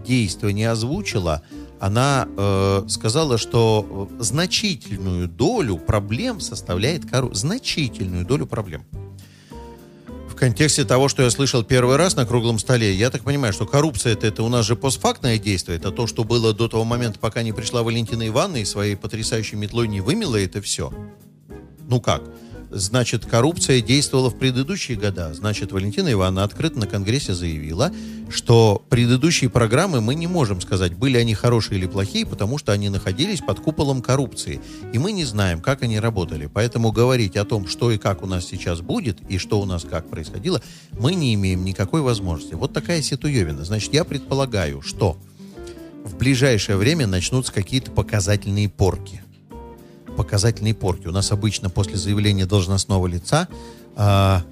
действия 0.06 0.54
не 0.54 0.64
озвучила, 0.64 1.42
она 1.82 2.28
э, 2.38 2.84
сказала, 2.88 3.38
что 3.38 4.10
значительную 4.20 5.28
долю 5.28 5.78
проблем 5.78 6.40
составляет 6.40 7.10
коррупция. 7.10 7.42
Значительную 7.42 8.26
долю 8.26 8.46
проблем 8.46 8.86
контексте 10.42 10.86
того, 10.86 11.08
что 11.08 11.22
я 11.22 11.30
слышал 11.30 11.64
первый 11.64 11.98
раз 11.98 12.16
на 12.16 12.26
круглом 12.26 12.58
столе, 12.58 12.96
я 12.96 13.12
так 13.12 13.22
понимаю, 13.22 13.54
что 13.54 13.68
коррупция 13.68 14.14
это, 14.14 14.26
это 14.26 14.42
у 14.42 14.50
нас 14.50 14.66
же 14.66 14.76
постфактное 14.76 15.38
действие, 15.38 15.78
это 15.78 15.92
то, 15.92 16.08
что 16.08 16.24
было 16.24 16.52
до 16.52 16.68
того 16.68 16.84
момента, 16.84 17.20
пока 17.20 17.44
не 17.44 17.52
пришла 17.54 17.84
Валентина 17.84 18.28
Ивановна 18.28 18.58
и 18.58 18.66
своей 18.66 18.96
потрясающей 18.96 19.56
метлой 19.56 19.88
не 19.88 20.02
вымела 20.02 20.38
это 20.38 20.60
все. 20.60 20.92
Ну 21.88 22.02
как? 22.02 22.24
Значит, 22.74 23.26
коррупция 23.26 23.82
действовала 23.82 24.30
в 24.30 24.38
предыдущие 24.38 24.98
года. 24.98 25.34
Значит, 25.34 25.74
Валентина 25.74 26.10
Ивановна 26.14 26.46
открыто 26.46 26.80
на 26.80 26.88
Конгрессе 26.88 27.34
заявила, 27.34 27.92
что 28.30 28.82
предыдущие 28.88 29.50
программы 29.50 30.00
мы 30.00 30.16
не 30.16 30.28
можем 30.28 30.62
сказать, 30.62 30.94
были 30.96 31.18
они 31.18 31.34
хорошие 31.34 31.78
или 31.78 31.86
плохие, 31.86 32.26
потому 32.26 32.58
что 32.58 32.72
они 32.72 32.88
находились 32.88 33.42
под 33.42 33.60
куполом 33.60 34.02
коррупции. 34.02 34.62
И 34.94 35.00
мы 35.00 35.12
не 35.12 35.26
знаем, 35.26 35.60
как 35.60 35.84
они 35.84 36.00
работали. 36.00 36.50
Поэтому 36.52 36.94
говорить 36.94 37.36
о 37.36 37.44
том, 37.44 37.68
что 37.68 37.92
и 37.92 37.98
как 37.98 38.24
у 38.24 38.26
нас 38.26 38.46
сейчас 38.46 38.80
будет, 38.80 39.18
и 39.28 39.38
что 39.38 39.60
у 39.60 39.66
нас 39.66 39.84
как 39.84 40.10
происходило, 40.10 40.62
мы 40.94 41.14
не 41.14 41.34
имеем 41.34 41.66
никакой 41.66 42.00
возможности. 42.00 42.54
Вот 42.54 42.72
такая 42.72 43.02
ситуевина. 43.02 43.66
Значит, 43.66 43.94
я 43.94 44.06
предполагаю, 44.06 44.82
что 44.82 45.18
в 46.06 46.16
ближайшее 46.16 46.78
время 46.78 47.06
начнутся 47.06 47.52
какие-то 47.52 47.92
показательные 47.92 48.70
порки 48.70 49.22
показательные 50.22 50.76
порки. 50.76 51.08
У 51.08 51.12
нас 51.12 51.32
обычно 51.32 51.72
после 51.72 51.98
заявления 51.98 52.46
должностного 52.46 53.08
лица 53.08 53.48
а, 53.96 54.44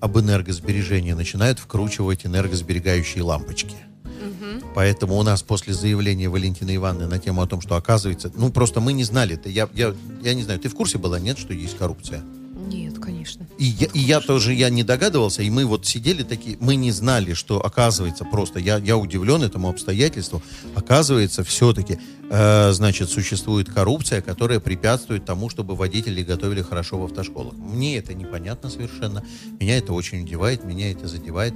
об 0.00 0.18
энергосбережении 0.18 1.12
начинают 1.12 1.58
вкручивать 1.58 2.24
энергосберегающие 2.24 3.22
лампочки. 3.22 3.76
Угу. 4.04 4.72
Поэтому 4.74 5.18
у 5.18 5.22
нас 5.22 5.42
после 5.42 5.74
заявления 5.74 6.30
Валентины 6.30 6.74
Ивановны 6.74 7.06
на 7.06 7.18
тему 7.18 7.42
о 7.42 7.46
том, 7.46 7.60
что 7.60 7.76
оказывается, 7.76 8.32
ну 8.34 8.50
просто 8.50 8.80
мы 8.80 8.94
не 8.94 9.04
знали. 9.04 9.38
Я, 9.44 9.68
я, 9.74 9.94
я 10.22 10.32
не 10.32 10.42
знаю, 10.42 10.58
ты 10.58 10.70
в 10.70 10.74
курсе 10.74 10.96
была, 10.96 11.20
нет, 11.20 11.38
что 11.38 11.52
есть 11.52 11.76
коррупция? 11.76 12.22
Нет, 12.66 12.98
конечно. 12.98 13.46
И 13.58 13.64
я, 13.64 13.88
и 13.92 13.98
я 13.98 14.20
тоже, 14.20 14.54
я 14.54 14.70
не 14.70 14.82
догадывался, 14.82 15.42
и 15.42 15.50
мы 15.50 15.64
вот 15.64 15.86
сидели 15.86 16.22
такие, 16.22 16.56
мы 16.60 16.76
не 16.76 16.92
знали, 16.92 17.34
что 17.34 17.64
оказывается 17.64 18.24
просто, 18.24 18.58
я, 18.58 18.78
я 18.78 18.96
удивлен 18.96 19.42
этому 19.42 19.68
обстоятельству, 19.68 20.42
оказывается 20.74 21.44
все-таки, 21.44 21.98
э, 22.30 22.72
значит, 22.72 23.10
существует 23.10 23.70
коррупция, 23.70 24.22
которая 24.22 24.60
препятствует 24.60 25.24
тому, 25.24 25.50
чтобы 25.50 25.74
водители 25.76 26.22
готовили 26.22 26.62
хорошо 26.62 26.98
в 26.98 27.04
автошколах. 27.04 27.54
Мне 27.54 27.98
это 27.98 28.14
непонятно 28.14 28.70
совершенно, 28.70 29.22
меня 29.60 29.78
это 29.78 29.92
очень 29.92 30.22
удивает, 30.22 30.64
меня 30.64 30.90
это 30.90 31.06
задевает. 31.06 31.54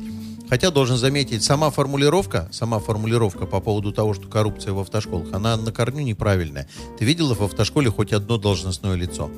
Хотя, 0.48 0.70
должен 0.70 0.96
заметить, 0.96 1.42
сама 1.42 1.70
формулировка, 1.70 2.48
сама 2.52 2.78
формулировка 2.78 3.44
по 3.44 3.60
поводу 3.60 3.92
того, 3.92 4.14
что 4.14 4.28
коррупция 4.28 4.72
в 4.72 4.78
автошколах, 4.78 5.28
она 5.32 5.56
на 5.56 5.72
корню 5.72 6.02
неправильная. 6.02 6.68
Ты 6.98 7.04
видела 7.04 7.34
в 7.34 7.42
автошколе 7.42 7.90
хоть 7.90 8.12
одно 8.12 8.38
должностное 8.38 8.94
лицо? 8.94 9.30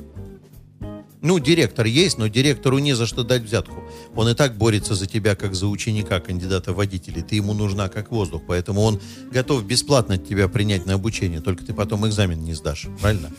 Ну, 1.21 1.37
директор 1.37 1.85
есть, 1.85 2.17
но 2.17 2.27
директору 2.27 2.79
не 2.79 2.93
за 2.93 3.05
что 3.05 3.23
дать 3.23 3.43
взятку. 3.43 3.83
Он 4.15 4.27
и 4.27 4.33
так 4.33 4.57
борется 4.57 4.95
за 4.95 5.05
тебя, 5.05 5.35
как 5.35 5.53
за 5.53 5.67
ученика, 5.67 6.19
кандидата 6.19 6.73
в 6.73 6.77
водителей. 6.77 7.21
Ты 7.21 7.35
ему 7.35 7.53
нужна 7.53 7.89
как 7.89 8.11
воздух, 8.11 8.41
поэтому 8.47 8.81
он 8.81 8.99
готов 9.31 9.63
бесплатно 9.63 10.17
тебя 10.17 10.47
принять 10.47 10.87
на 10.87 10.95
обучение, 10.95 11.39
только 11.39 11.63
ты 11.63 11.73
потом 11.73 12.07
экзамен 12.07 12.43
не 12.43 12.55
сдашь, 12.55 12.87
правильно? 12.99 13.29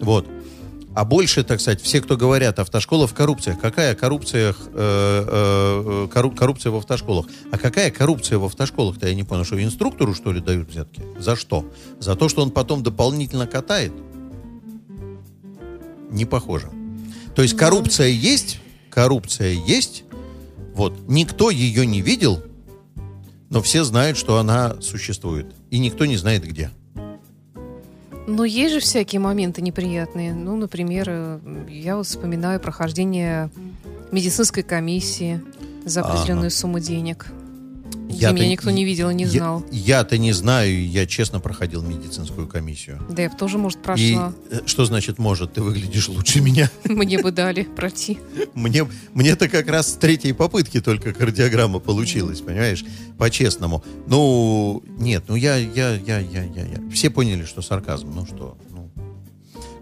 Вот. 0.00 0.26
А 0.94 1.04
больше, 1.04 1.44
так 1.44 1.60
сказать, 1.60 1.82
все, 1.82 2.00
кто 2.00 2.16
говорят, 2.16 2.58
автошкола 2.58 3.06
в 3.06 3.12
коррупциях. 3.12 3.60
Какая 3.60 3.94
коррупция, 3.94 4.54
э, 4.72 6.04
э, 6.06 6.08
корру, 6.10 6.30
коррупция 6.30 6.72
в 6.72 6.76
автошколах? 6.76 7.26
А 7.52 7.58
какая 7.58 7.90
коррупция 7.90 8.38
в 8.38 8.46
автошколах-то, 8.46 9.06
я 9.06 9.14
не 9.14 9.24
понял, 9.24 9.44
что 9.44 9.62
инструктору, 9.62 10.14
что 10.14 10.32
ли, 10.32 10.40
дают 10.40 10.70
взятки? 10.70 11.02
За 11.18 11.36
что? 11.36 11.70
За 12.00 12.14
то, 12.16 12.30
что 12.30 12.40
он 12.40 12.50
потом 12.50 12.82
дополнительно 12.82 13.46
катает? 13.46 13.92
Не 16.08 16.24
похоже. 16.24 16.70
То 17.36 17.42
есть 17.42 17.54
коррупция 17.54 18.08
есть, 18.08 18.60
коррупция 18.88 19.52
есть, 19.52 20.04
вот, 20.74 20.94
никто 21.06 21.50
ее 21.50 21.84
не 21.84 22.00
видел, 22.00 22.42
но 23.50 23.60
все 23.60 23.84
знают, 23.84 24.16
что 24.16 24.38
она 24.38 24.80
существует. 24.80 25.46
И 25.70 25.78
никто 25.78 26.06
не 26.06 26.16
знает 26.16 26.44
где. 26.46 26.70
Но 28.26 28.46
есть 28.46 28.72
же 28.72 28.80
всякие 28.80 29.20
моменты 29.20 29.60
неприятные. 29.60 30.32
Ну, 30.32 30.56
например, 30.56 31.40
я 31.68 31.98
вот 31.98 32.06
вспоминаю 32.06 32.58
прохождение 32.58 33.50
медицинской 34.10 34.62
комиссии 34.62 35.42
за 35.84 36.00
определенную 36.00 36.48
ага. 36.48 36.56
сумму 36.56 36.80
денег. 36.80 37.26
Я 38.20 38.32
меня 38.32 38.48
никто 38.48 38.70
не 38.70 38.84
видел 38.84 39.10
и 39.10 39.14
не 39.14 39.26
знал. 39.26 39.64
Я, 39.70 40.04
то 40.04 40.16
не 40.18 40.32
знаю, 40.32 40.88
я 40.88 41.06
честно 41.06 41.40
проходил 41.40 41.82
медицинскую 41.82 42.46
комиссию. 42.46 43.00
Да, 43.10 43.22
я 43.22 43.30
тоже, 43.30 43.58
может, 43.58 43.82
прошла. 43.82 44.32
И, 44.50 44.54
э, 44.54 44.60
что 44.66 44.84
значит 44.84 45.18
может? 45.18 45.54
Ты 45.54 45.62
выглядишь 45.62 46.08
лучше 46.08 46.40
меня. 46.40 46.70
Мне 46.84 47.18
бы 47.18 47.30
дали 47.30 47.64
пройти. 47.64 48.18
Мне, 48.54 48.86
мне-то 49.12 49.48
как 49.48 49.68
раз 49.68 49.92
с 49.92 49.94
третьей 49.94 50.32
попытки 50.32 50.80
только 50.80 51.12
кардиограмма 51.12 51.78
получилась, 51.78 52.40
понимаешь? 52.40 52.84
По-честному. 53.18 53.84
Ну, 54.06 54.82
нет, 54.98 55.24
ну 55.28 55.36
я, 55.36 55.56
я, 55.56 55.94
я, 55.94 56.18
я, 56.18 56.42
я, 56.42 56.64
я. 56.64 56.90
Все 56.92 57.10
поняли, 57.10 57.44
что 57.44 57.62
сарказм. 57.62 58.12
Ну 58.14 58.26
что, 58.26 58.56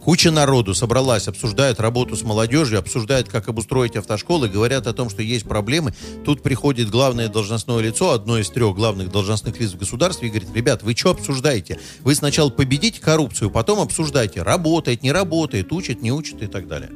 Куча 0.05 0.31
народу 0.31 0.75
собралась, 0.75 1.29
обсуждает 1.29 1.81
работу 1.81 2.15
с 2.15 2.23
молодежью, 2.23 2.79
обсуждает, 2.79 3.31
как 3.31 3.49
обустроить 3.49 3.97
автошколы, 3.97 4.51
говорят 4.51 4.87
о 4.87 4.93
том, 4.93 5.09
что 5.09 5.23
есть 5.23 5.49
проблемы. 5.49 5.95
Тут 6.27 6.43
приходит 6.43 6.91
главное 6.91 7.29
должностное 7.29 7.79
лицо, 7.79 8.11
одно 8.11 8.39
из 8.39 8.51
трех 8.51 8.77
главных 8.77 9.11
должностных 9.11 9.59
лиц 9.59 9.73
в 9.73 9.79
государстве, 9.79 10.29
и 10.29 10.31
говорит, 10.31 10.55
ребят, 10.55 10.83
вы 10.83 10.95
что 10.95 11.13
обсуждаете? 11.13 11.81
Вы 12.01 12.15
сначала 12.15 12.51
победите 12.51 13.01
коррупцию, 13.01 13.51
потом 13.51 13.81
обсуждайте, 13.81 14.43
работает, 14.43 15.03
не 15.03 15.11
работает, 15.11 15.73
учит, 15.73 16.03
не 16.03 16.13
учит 16.13 16.43
и 16.43 16.49
так 16.49 16.69
далее. 16.69 16.91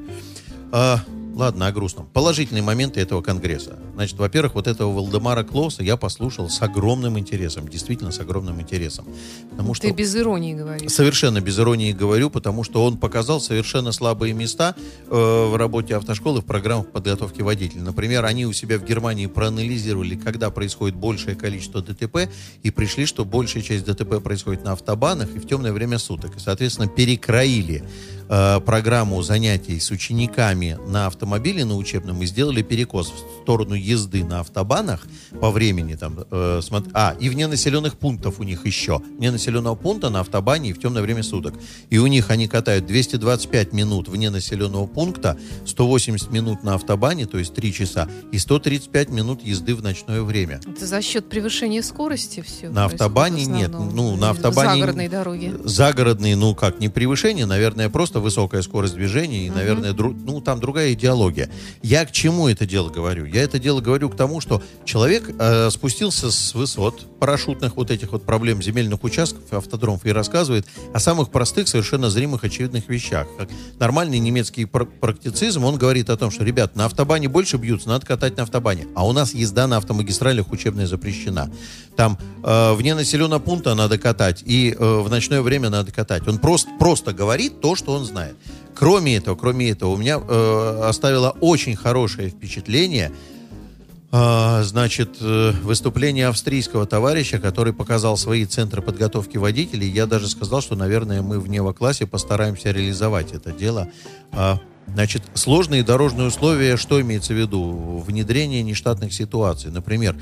Ладно, 1.39 1.69
о 1.69 1.73
грустном. 1.73 2.09
Положительные 2.13 2.65
моменты 2.65 2.99
этого 2.99 3.23
конгресса. 3.23 3.79
Значит, 3.95 4.19
во-первых, 4.19 4.57
вот 4.57 4.67
этого 4.67 4.93
Валдемара 4.93 5.45
Клоса 5.45 5.85
я 5.85 5.97
послушал 5.97 6.51
с 6.51 6.61
огромным 6.63 7.17
интересом. 7.17 7.69
Действительно, 7.69 8.11
с 8.11 8.19
огромным 8.19 8.61
интересом. 8.61 9.07
Потому 9.53 9.73
что... 9.73 9.87
Ты 9.87 9.93
без 9.93 10.17
иронии 10.17 10.55
говоришь. 10.55 10.91
Совершенно 10.91 11.41
без 11.41 11.57
иронии 11.57 11.93
говорю, 11.93 12.29
потому 12.29 12.65
что 12.65 12.85
он 12.85 12.97
показал 12.97 13.41
совершенно 13.41 13.93
слабые 13.93 14.35
места 14.35 14.75
э, 15.07 15.15
в 15.15 15.55
работе 15.55 15.95
автошколы 15.95 16.41
в 16.41 16.45
программах 16.45 16.89
подготовки 16.89 17.41
водителей. 17.41 17.83
Например, 17.83 18.25
они 18.25 18.45
у 18.45 18.53
себя 18.53 18.77
в 18.77 18.85
Германии 18.85 19.27
проанализировали, 19.27 20.17
когда 20.17 20.51
происходит 20.51 20.97
большее 20.97 21.37
количество 21.37 21.81
ДТП, 21.81 22.29
и 22.65 22.73
пришли, 22.73 23.07
что 23.07 23.25
большая 23.25 23.63
часть 23.63 23.85
ДТП 23.85 24.21
происходит 24.21 24.65
на 24.65 24.73
автобанах 24.73 25.33
и 25.37 25.39
в 25.39 25.47
темное 25.47 25.73
время 25.73 25.99
суток. 25.99 26.37
И, 26.37 26.41
соответственно, 26.41 26.89
перекроили 26.89 27.85
э, 28.29 28.61
программу 28.61 29.23
занятий 29.23 29.79
с 29.81 29.91
учениками 29.91 30.79
на 30.87 31.07
автомобиле 31.07 31.65
на 31.65 31.77
учебном 31.77 32.23
и 32.23 32.27
сделали 32.27 32.63
перекос 32.63 33.11
в 33.11 33.43
сторону 33.43 33.75
езды 33.75 34.25
на 34.25 34.41
автобанах 34.41 35.07
по 35.41 35.51
времени 35.51 35.95
там, 35.95 36.19
э, 36.31 36.61
смотри, 36.63 36.91
а, 36.95 37.15
и 37.19 37.29
вне 37.29 37.47
населенных 37.47 37.97
пунктов 37.97 38.41
у 38.41 38.43
них 38.43 38.67
еще. 38.67 39.01
Вне 39.19 39.31
населенного 39.31 39.75
пункта 39.75 40.11
на 40.11 40.21
автобане 40.21 40.71
и 40.71 40.73
в 40.73 40.79
темное 40.79 41.03
время 41.03 41.23
суток. 41.23 41.55
И 41.91 41.99
у 41.99 42.07
них 42.07 42.31
они 42.31 42.49
катают 42.49 42.87
225 42.87 43.73
минут 43.73 44.09
вне 44.09 44.31
населенного 44.31 44.87
пункта, 44.87 45.39
180 45.67 46.31
минут 46.31 46.63
на 46.63 46.75
автобане, 46.75 47.27
то 47.27 47.39
есть 47.39 47.55
3 47.55 47.73
часа, 47.73 48.09
и 48.33 48.39
135 48.39 49.11
минут 49.11 49.43
езды 49.43 49.75
в 49.75 49.83
ночное 49.83 50.23
время. 50.23 50.61
Это 50.67 50.87
за 50.87 51.03
счет 51.03 51.29
превышения 51.29 51.83
скорости 51.83 52.41
все? 52.41 52.69
На 52.69 52.87
автобане 52.87 53.45
нет. 53.45 53.71
Ну, 53.71 54.17
на 54.17 54.31
автобане... 54.31 54.81
Загородные 54.81 55.09
дороги. 55.09 55.55
Загородные, 55.65 56.37
ну 56.37 56.55
как, 56.55 56.81
не 56.81 56.89
превышение, 56.89 57.47
наверное, 57.47 57.89
просто 57.89 58.18
просто 58.19 58.21
высокая 58.21 58.63
скорость 58.63 58.95
движения, 58.95 59.47
и, 59.47 59.51
наверное, 59.51 59.93
дру, 59.93 60.13
ну, 60.13 60.41
там 60.41 60.61
другая 60.61 60.93
идеология. 60.93 61.49
Я 61.83 62.05
к 62.05 62.13
чему 62.13 62.49
это 62.49 62.67
дело 62.67 62.91
говорю? 62.91 63.25
Я 63.25 63.43
это 63.43 63.59
дело 63.59 63.81
говорю 63.81 64.11
к 64.11 64.17
тому, 64.17 64.41
что 64.41 64.63
человек 64.85 65.31
э, 65.39 65.71
спустился 65.71 66.31
с 66.31 66.55
высот 66.55 67.07
парашютных 67.19 67.77
вот 67.77 67.91
этих 67.91 68.13
вот 68.13 68.25
проблем 68.25 68.63
земельных 68.63 69.05
участков, 69.05 69.53
автодромов, 69.53 70.05
и 70.07 70.13
рассказывает 70.13 70.67
о 70.95 71.01
самых 71.01 71.31
простых, 71.31 71.69
совершенно 71.69 72.11
зримых, 72.11 72.45
очевидных 72.45 72.89
вещах. 72.89 73.27
Как 73.39 73.49
нормальный 73.79 74.19
немецкий 74.19 74.65
практицизм, 74.67 75.65
он 75.65 75.77
говорит 75.77 76.11
о 76.11 76.17
том, 76.17 76.31
что, 76.31 76.45
ребят, 76.45 76.77
на 76.77 76.87
автобане 76.87 77.29
больше 77.29 77.57
бьются, 77.57 77.89
надо 77.89 78.07
катать 78.07 78.37
на 78.37 78.45
автобане. 78.45 78.87
А 78.95 79.07
у 79.07 79.13
нас 79.13 79.35
езда 79.35 79.67
на 79.67 79.77
автомагистралях 79.77 80.51
учебная 80.53 80.87
запрещена. 80.87 81.51
Там 81.97 82.19
э, 82.45 82.75
вне 82.75 82.95
населенного 82.95 83.41
пункта 83.41 83.75
надо 83.75 83.99
катать, 83.99 84.43
и 84.47 84.77
э, 84.79 85.01
в 85.01 85.11
ночное 85.11 85.43
время 85.43 85.69
надо 85.71 85.91
катать. 85.91 86.27
Он 86.29 86.39
просто, 86.39 86.71
просто 86.79 87.13
говорит 87.13 87.61
то, 87.61 87.75
что 87.75 87.93
он 87.93 88.08
знает. 88.09 88.37
Кроме 88.75 89.17
этого, 89.17 89.37
кроме 89.37 89.71
этого, 89.71 89.91
у 89.91 89.97
меня 89.97 90.19
э, 90.19 90.81
оставило 90.85 91.31
очень 91.41 91.77
хорошее 91.77 92.31
впечатление 92.31 93.13
э, 94.11 94.63
значит, 94.65 95.19
э, 95.21 95.53
выступление 95.63 96.29
австрийского 96.29 96.87
товарища, 96.87 97.39
который 97.39 97.73
показал 97.73 98.17
свои 98.17 98.45
центры 98.45 98.83
подготовки 98.83 99.37
водителей. 99.37 99.89
Я 99.89 100.07
даже 100.07 100.29
сказал, 100.29 100.61
что, 100.61 100.77
наверное, 100.77 101.23
мы 101.23 101.39
в 101.41 101.49
Нево-классе 101.49 102.07
постараемся 102.07 102.71
реализовать 102.71 103.33
это 103.33 103.53
дело. 103.53 103.89
Э, 104.33 104.57
Значит, 104.95 105.23
сложные 105.35 105.83
дорожные 105.83 106.29
условия, 106.29 106.77
что 106.77 107.01
имеется 107.01 107.35
в 107.35 107.37
виду? 107.37 108.03
Внедрение 108.07 108.63
нештатных 108.63 109.13
ситуаций. 109.13 109.71
Например, 109.71 110.17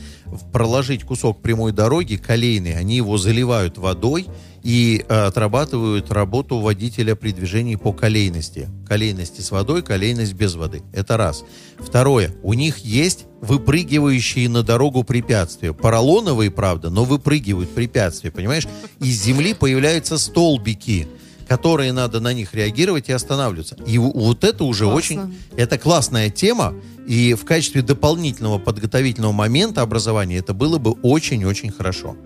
проложить 0.53 1.05
кусок 1.05 1.41
прямой 1.41 1.73
дороги, 1.73 2.17
колейный, 2.17 2.77
они 2.77 2.97
его 2.97 3.17
заливают 3.17 3.79
водой 3.79 4.27
и 4.67 5.05
э, 5.09 5.27
отрабатывают 5.27 6.11
работу 6.11 6.59
водителя 6.59 7.15
при 7.15 7.31
движении 7.31 7.77
по 7.77 7.93
колейности. 7.93 8.69
Колейности 8.89 9.41
с 9.41 9.53
водой, 9.53 9.81
колейность 9.81 10.33
без 10.33 10.57
воды. 10.57 10.83
Это 10.93 11.17
раз. 11.17 11.45
Второе. 11.79 12.35
У 12.43 12.53
них 12.53 12.79
есть 12.79 13.27
выпрыгивающие 13.41 14.49
на 14.49 14.65
дорогу 14.65 15.05
препятствия. 15.05 15.73
Поролоновые, 15.73 16.51
правда, 16.51 16.91
но 16.91 17.05
выпрыгивают 17.05 17.71
препятствия, 17.77 18.33
понимаешь? 18.33 18.67
Из 18.99 19.23
земли 19.23 19.55
появляются 19.55 20.19
столбики 20.19 21.07
которые 21.47 21.93
надо 21.93 22.19
на 22.19 22.33
них 22.33 22.55
реагировать 22.55 23.09
и 23.09 23.13
останавливаться. 23.13 23.77
И 23.87 23.99
вот 23.99 24.43
это 24.43 24.65
уже 24.65 24.83
Классно. 24.83 24.97
очень... 24.97 25.39
Это 25.57 25.79
классная 25.79 26.29
тема, 26.29 26.75
и 27.07 27.35
в 27.35 27.45
качестве 27.45 27.83
дополнительного 27.83 28.59
подготовительного 28.59 29.31
момента 29.31 29.83
образования 29.83 30.39
это 30.39 30.55
было 30.55 30.79
бы 30.79 30.91
очень-очень 31.03 31.71
хорошо. 31.71 32.17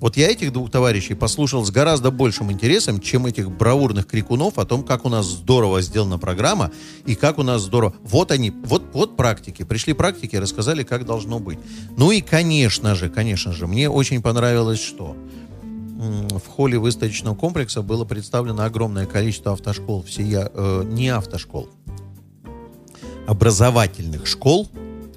Вот 0.00 0.16
я 0.16 0.30
этих 0.30 0.52
двух 0.52 0.70
товарищей 0.70 1.14
послушал 1.14 1.64
с 1.64 1.70
гораздо 1.70 2.10
большим 2.10 2.50
интересом, 2.50 3.00
чем 3.00 3.26
этих 3.26 3.50
бравурных 3.50 4.06
крикунов 4.06 4.58
о 4.58 4.64
том, 4.64 4.82
как 4.82 5.04
у 5.04 5.10
нас 5.10 5.26
здорово 5.26 5.82
сделана 5.82 6.18
программа 6.18 6.72
и 7.04 7.14
как 7.14 7.38
у 7.38 7.42
нас 7.42 7.62
здорово. 7.62 7.94
Вот 8.02 8.30
они, 8.30 8.50
вот, 8.50 8.82
вот 8.94 9.16
практики. 9.16 9.62
Пришли 9.62 9.92
практики, 9.92 10.36
рассказали, 10.36 10.82
как 10.82 11.04
должно 11.04 11.38
быть. 11.38 11.58
Ну 11.96 12.10
и, 12.10 12.22
конечно 12.22 12.94
же, 12.94 13.10
конечно 13.10 13.52
же, 13.52 13.66
мне 13.66 13.90
очень 13.90 14.22
понравилось, 14.22 14.80
что 14.80 15.16
в 16.00 16.46
холле 16.46 16.78
выставочного 16.78 17.34
комплекса 17.34 17.82
было 17.82 18.06
представлено 18.06 18.64
огромное 18.64 19.04
количество 19.04 19.52
автошкол, 19.52 20.02
всея, 20.02 20.50
э, 20.52 20.84
не 20.86 21.10
автошкол, 21.10 21.68
образовательных 23.26 24.26
школ, 24.26 24.70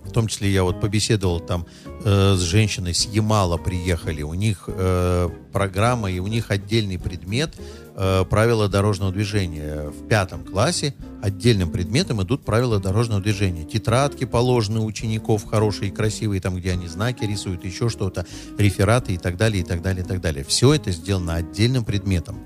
в 0.03 0.11
том 0.11 0.27
числе 0.27 0.51
я 0.51 0.63
вот 0.63 0.81
побеседовал 0.81 1.39
там 1.39 1.65
э, 2.03 2.35
с 2.35 2.41
женщиной 2.41 2.93
с 2.93 3.05
Ямала 3.05 3.57
приехали, 3.57 4.21
у 4.21 4.33
них 4.33 4.65
э, 4.67 5.29
программа 5.51 6.11
и 6.11 6.19
у 6.19 6.27
них 6.27 6.51
отдельный 6.51 6.99
предмет 6.99 7.55
э, 7.95 8.25
правила 8.29 8.67
дорожного 8.69 9.11
движения. 9.11 9.89
В 9.89 10.07
пятом 10.07 10.43
классе 10.43 10.95
отдельным 11.21 11.71
предметом 11.71 12.21
идут 12.21 12.45
правила 12.45 12.79
дорожного 12.79 13.21
движения. 13.21 13.63
Тетрадки 13.63 14.25
положены 14.25 14.79
у 14.79 14.85
учеников 14.85 15.45
хорошие, 15.45 15.91
красивые, 15.91 16.41
там, 16.41 16.55
где 16.55 16.71
они 16.71 16.87
знаки 16.87 17.23
рисуют, 17.23 17.65
еще 17.65 17.89
что-то, 17.89 18.25
рефераты 18.57 19.13
и 19.13 19.17
так 19.17 19.37
далее, 19.37 19.61
и 19.61 19.65
так 19.65 19.81
далее, 19.81 20.03
и 20.03 20.07
так 20.07 20.21
далее. 20.21 20.43
Все 20.43 20.73
это 20.73 20.91
сделано 20.91 21.35
отдельным 21.35 21.85
предметом. 21.85 22.39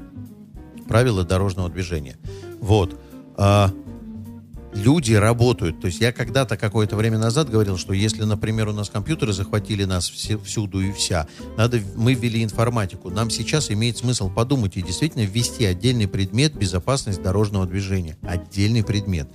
Правила 0.88 1.24
дорожного 1.24 1.70
движения. 1.70 2.18
Вот. 2.60 3.00
А, 3.36 3.72
люди 4.74 5.14
работают. 5.14 5.80
То 5.82 5.88
есть 5.88 6.00
я 6.02 6.12
когда-то 6.12 6.58
какое-то 6.58 6.96
время 6.96 7.18
назад 7.18 7.50
говорил, 7.50 7.78
что 7.78 7.94
если, 7.94 8.24
например, 8.24 8.70
у 8.70 8.74
нас 8.74 8.90
компьютеры 8.90 9.34
захватили 9.34 9.84
нас 9.84 10.10
все, 10.10 10.38
всюду 10.38 10.82
и 10.82 10.92
вся, 10.92 11.28
надо, 11.58 11.80
мы 11.96 12.14
ввели 12.14 12.44
информатику. 12.44 13.10
Нам 13.10 13.30
сейчас 13.30 13.72
имеет 13.72 13.98
смысл 13.98 14.30
подумать 14.30 14.78
и 14.78 14.82
действительно 14.82 15.24
ввести 15.24 15.66
отдельный 15.66 16.08
предмет 16.08 16.56
безопасность 16.56 17.22
дорожного 17.22 17.66
движения. 17.66 18.18
Отдельный 18.24 18.84
предмет 18.84 19.28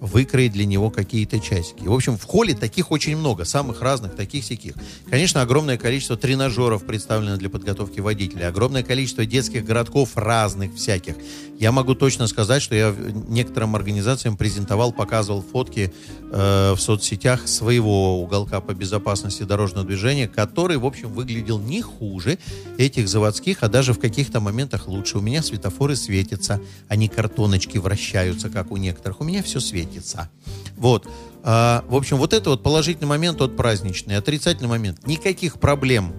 выкроить 0.00 0.52
для 0.52 0.64
него 0.64 0.90
какие-то 0.90 1.38
часики. 1.40 1.84
В 1.84 1.92
общем, 1.92 2.16
в 2.16 2.24
холле 2.24 2.54
таких 2.54 2.90
очень 2.90 3.16
много, 3.16 3.44
самых 3.44 3.82
разных, 3.82 4.16
таких 4.16 4.44
всяких. 4.44 4.74
Конечно, 5.08 5.42
огромное 5.42 5.76
количество 5.76 6.16
тренажеров 6.16 6.84
представлено 6.84 7.36
для 7.36 7.50
подготовки 7.50 8.00
водителей, 8.00 8.48
огромное 8.48 8.82
количество 8.82 9.26
детских 9.26 9.64
городков 9.64 10.16
разных 10.16 10.74
всяких. 10.74 11.16
Я 11.58 11.72
могу 11.72 11.94
точно 11.94 12.26
сказать, 12.26 12.62
что 12.62 12.74
я 12.74 12.94
некоторым 13.28 13.76
организациям 13.76 14.38
презентовал, 14.38 14.79
показывал 14.88 15.42
фотки 15.42 15.92
э, 16.32 16.72
в 16.74 16.80
соцсетях 16.80 17.46
своего 17.46 18.20
уголка 18.22 18.60
по 18.60 18.72
безопасности 18.74 19.42
дорожного 19.42 19.86
движения, 19.86 20.26
который, 20.26 20.78
в 20.78 20.86
общем, 20.86 21.12
выглядел 21.12 21.58
не 21.58 21.82
хуже 21.82 22.38
этих 22.78 23.08
заводских, 23.08 23.58
а 23.62 23.68
даже 23.68 23.92
в 23.92 24.00
каких-то 24.00 24.40
моментах 24.40 24.88
лучше. 24.88 25.18
У 25.18 25.20
меня 25.20 25.42
светофоры 25.42 25.94
светятся, 25.96 26.60
они 26.88 27.08
картоночки 27.08 27.78
вращаются, 27.78 28.48
как 28.48 28.70
у 28.70 28.76
некоторых. 28.76 29.20
У 29.20 29.24
меня 29.24 29.42
все 29.42 29.60
светится. 29.60 30.30
Вот. 30.76 31.06
А, 31.42 31.84
в 31.88 31.94
общем, 31.94 32.16
вот 32.16 32.32
это 32.32 32.50
вот 32.50 32.62
положительный 32.62 33.08
момент, 33.08 33.38
тот 33.38 33.56
праздничный. 33.56 34.16
Отрицательный 34.16 34.68
момент. 34.68 35.06
Никаких 35.06 35.60
проблем 35.60 36.12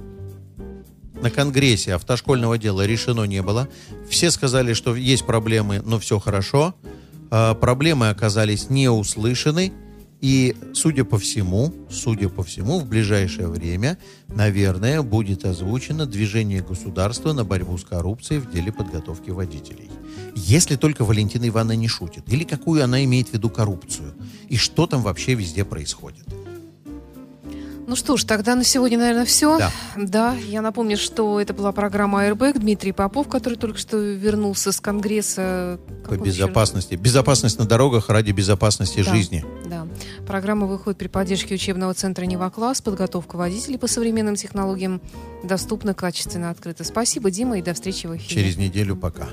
на 1.21 1.30
конгрессе 1.30 1.93
автошкольного 1.93 2.58
дела 2.58 2.86
решено 2.86 3.24
не 3.24 3.41
было. 3.41 3.69
Все 4.10 4.32
сказали, 4.32 4.74
что 4.74 4.95
есть 4.95 5.26
проблемы, 5.26 5.82
но 5.86 6.00
все 6.00 6.19
хорошо. 6.19 6.76
А, 7.32 7.56
проблемы 7.56 8.10
оказались 8.10 8.70
не 8.70 8.89
услышаны. 8.89 9.72
И, 10.20 10.56
судя 10.74 11.04
по 11.04 11.17
всему, 11.17 11.74
судя 11.89 12.30
по 12.30 12.44
всему, 12.44 12.80
в 12.80 12.86
ближайшее 12.86 13.48
время, 13.48 13.98
наверное, 14.28 15.02
будет 15.02 15.46
озвучено 15.46 16.06
движение 16.06 16.62
государства 16.62 17.34
на 17.34 17.44
борьбу 17.44 17.76
с 17.76 17.84
коррупцией 17.84 18.39
в 18.39 18.52
деле 18.52 18.72
подготовки 18.72 19.32
водителей. 19.32 19.89
Если 20.36 20.76
только 20.76 21.06
Валентина 21.06 21.48
Ивановна 21.48 21.76
не 21.76 21.88
шутит. 21.88 22.32
Или 22.32 22.44
какую 22.44 22.84
она 22.84 23.04
имеет 23.04 23.30
в 23.30 23.34
виду 23.34 23.50
коррупцию. 23.50 24.13
И 24.48 24.58
что 24.58 24.86
там 24.86 25.02
вообще 25.02 25.34
везде 25.34 25.65
происходит. 25.65 26.26
Ну 27.91 27.97
что 27.97 28.15
ж, 28.15 28.23
тогда 28.23 28.56
на 28.56 28.63
сегодня, 28.63 28.97
наверное, 28.97 29.25
все. 29.25 29.58
Да. 29.58 29.71
да, 29.97 30.34
я 30.47 30.62
напомню, 30.62 30.95
что 30.95 31.41
это 31.41 31.54
была 31.54 31.73
программа 31.73 32.25
Airbag. 32.25 32.58
Дмитрий 32.58 32.93
Попов, 32.93 33.27
который 33.27 33.56
только 33.56 33.77
что 33.77 33.97
вернулся 33.97 34.71
с 34.71 34.80
Конгресса. 34.80 35.77
По 36.08 36.15
безопасности. 36.15 36.93
Еще? 36.93 37.04
Безопасность 37.04 37.60
на 37.60 37.65
дорогах 37.65 38.08
ради 38.08 38.32
безопасности 38.32 39.04
да, 39.04 39.13
жизни. 39.13 39.43
Да. 39.65 39.89
Программа 40.25 40.67
выходит 40.67 40.99
при 40.99 41.10
поддержке 41.10 41.56
учебного 41.56 41.93
центра 41.93 42.23
«Нева-класс». 42.23 42.82
Подготовка 42.82 43.36
водителей 43.36 43.77
по 43.77 43.88
современным 43.88 44.38
технологиям 44.38 45.01
доступна, 45.43 45.93
качественно, 45.93 46.49
открыта. 46.49 46.86
Спасибо, 46.86 47.30
Дима, 47.30 47.60
и 47.60 47.62
до 47.62 47.73
встречи 47.73 48.08
в 48.08 48.15
эфире. 48.15 48.41
Через 48.41 48.56
неделю 48.56 48.95
пока. 48.95 49.27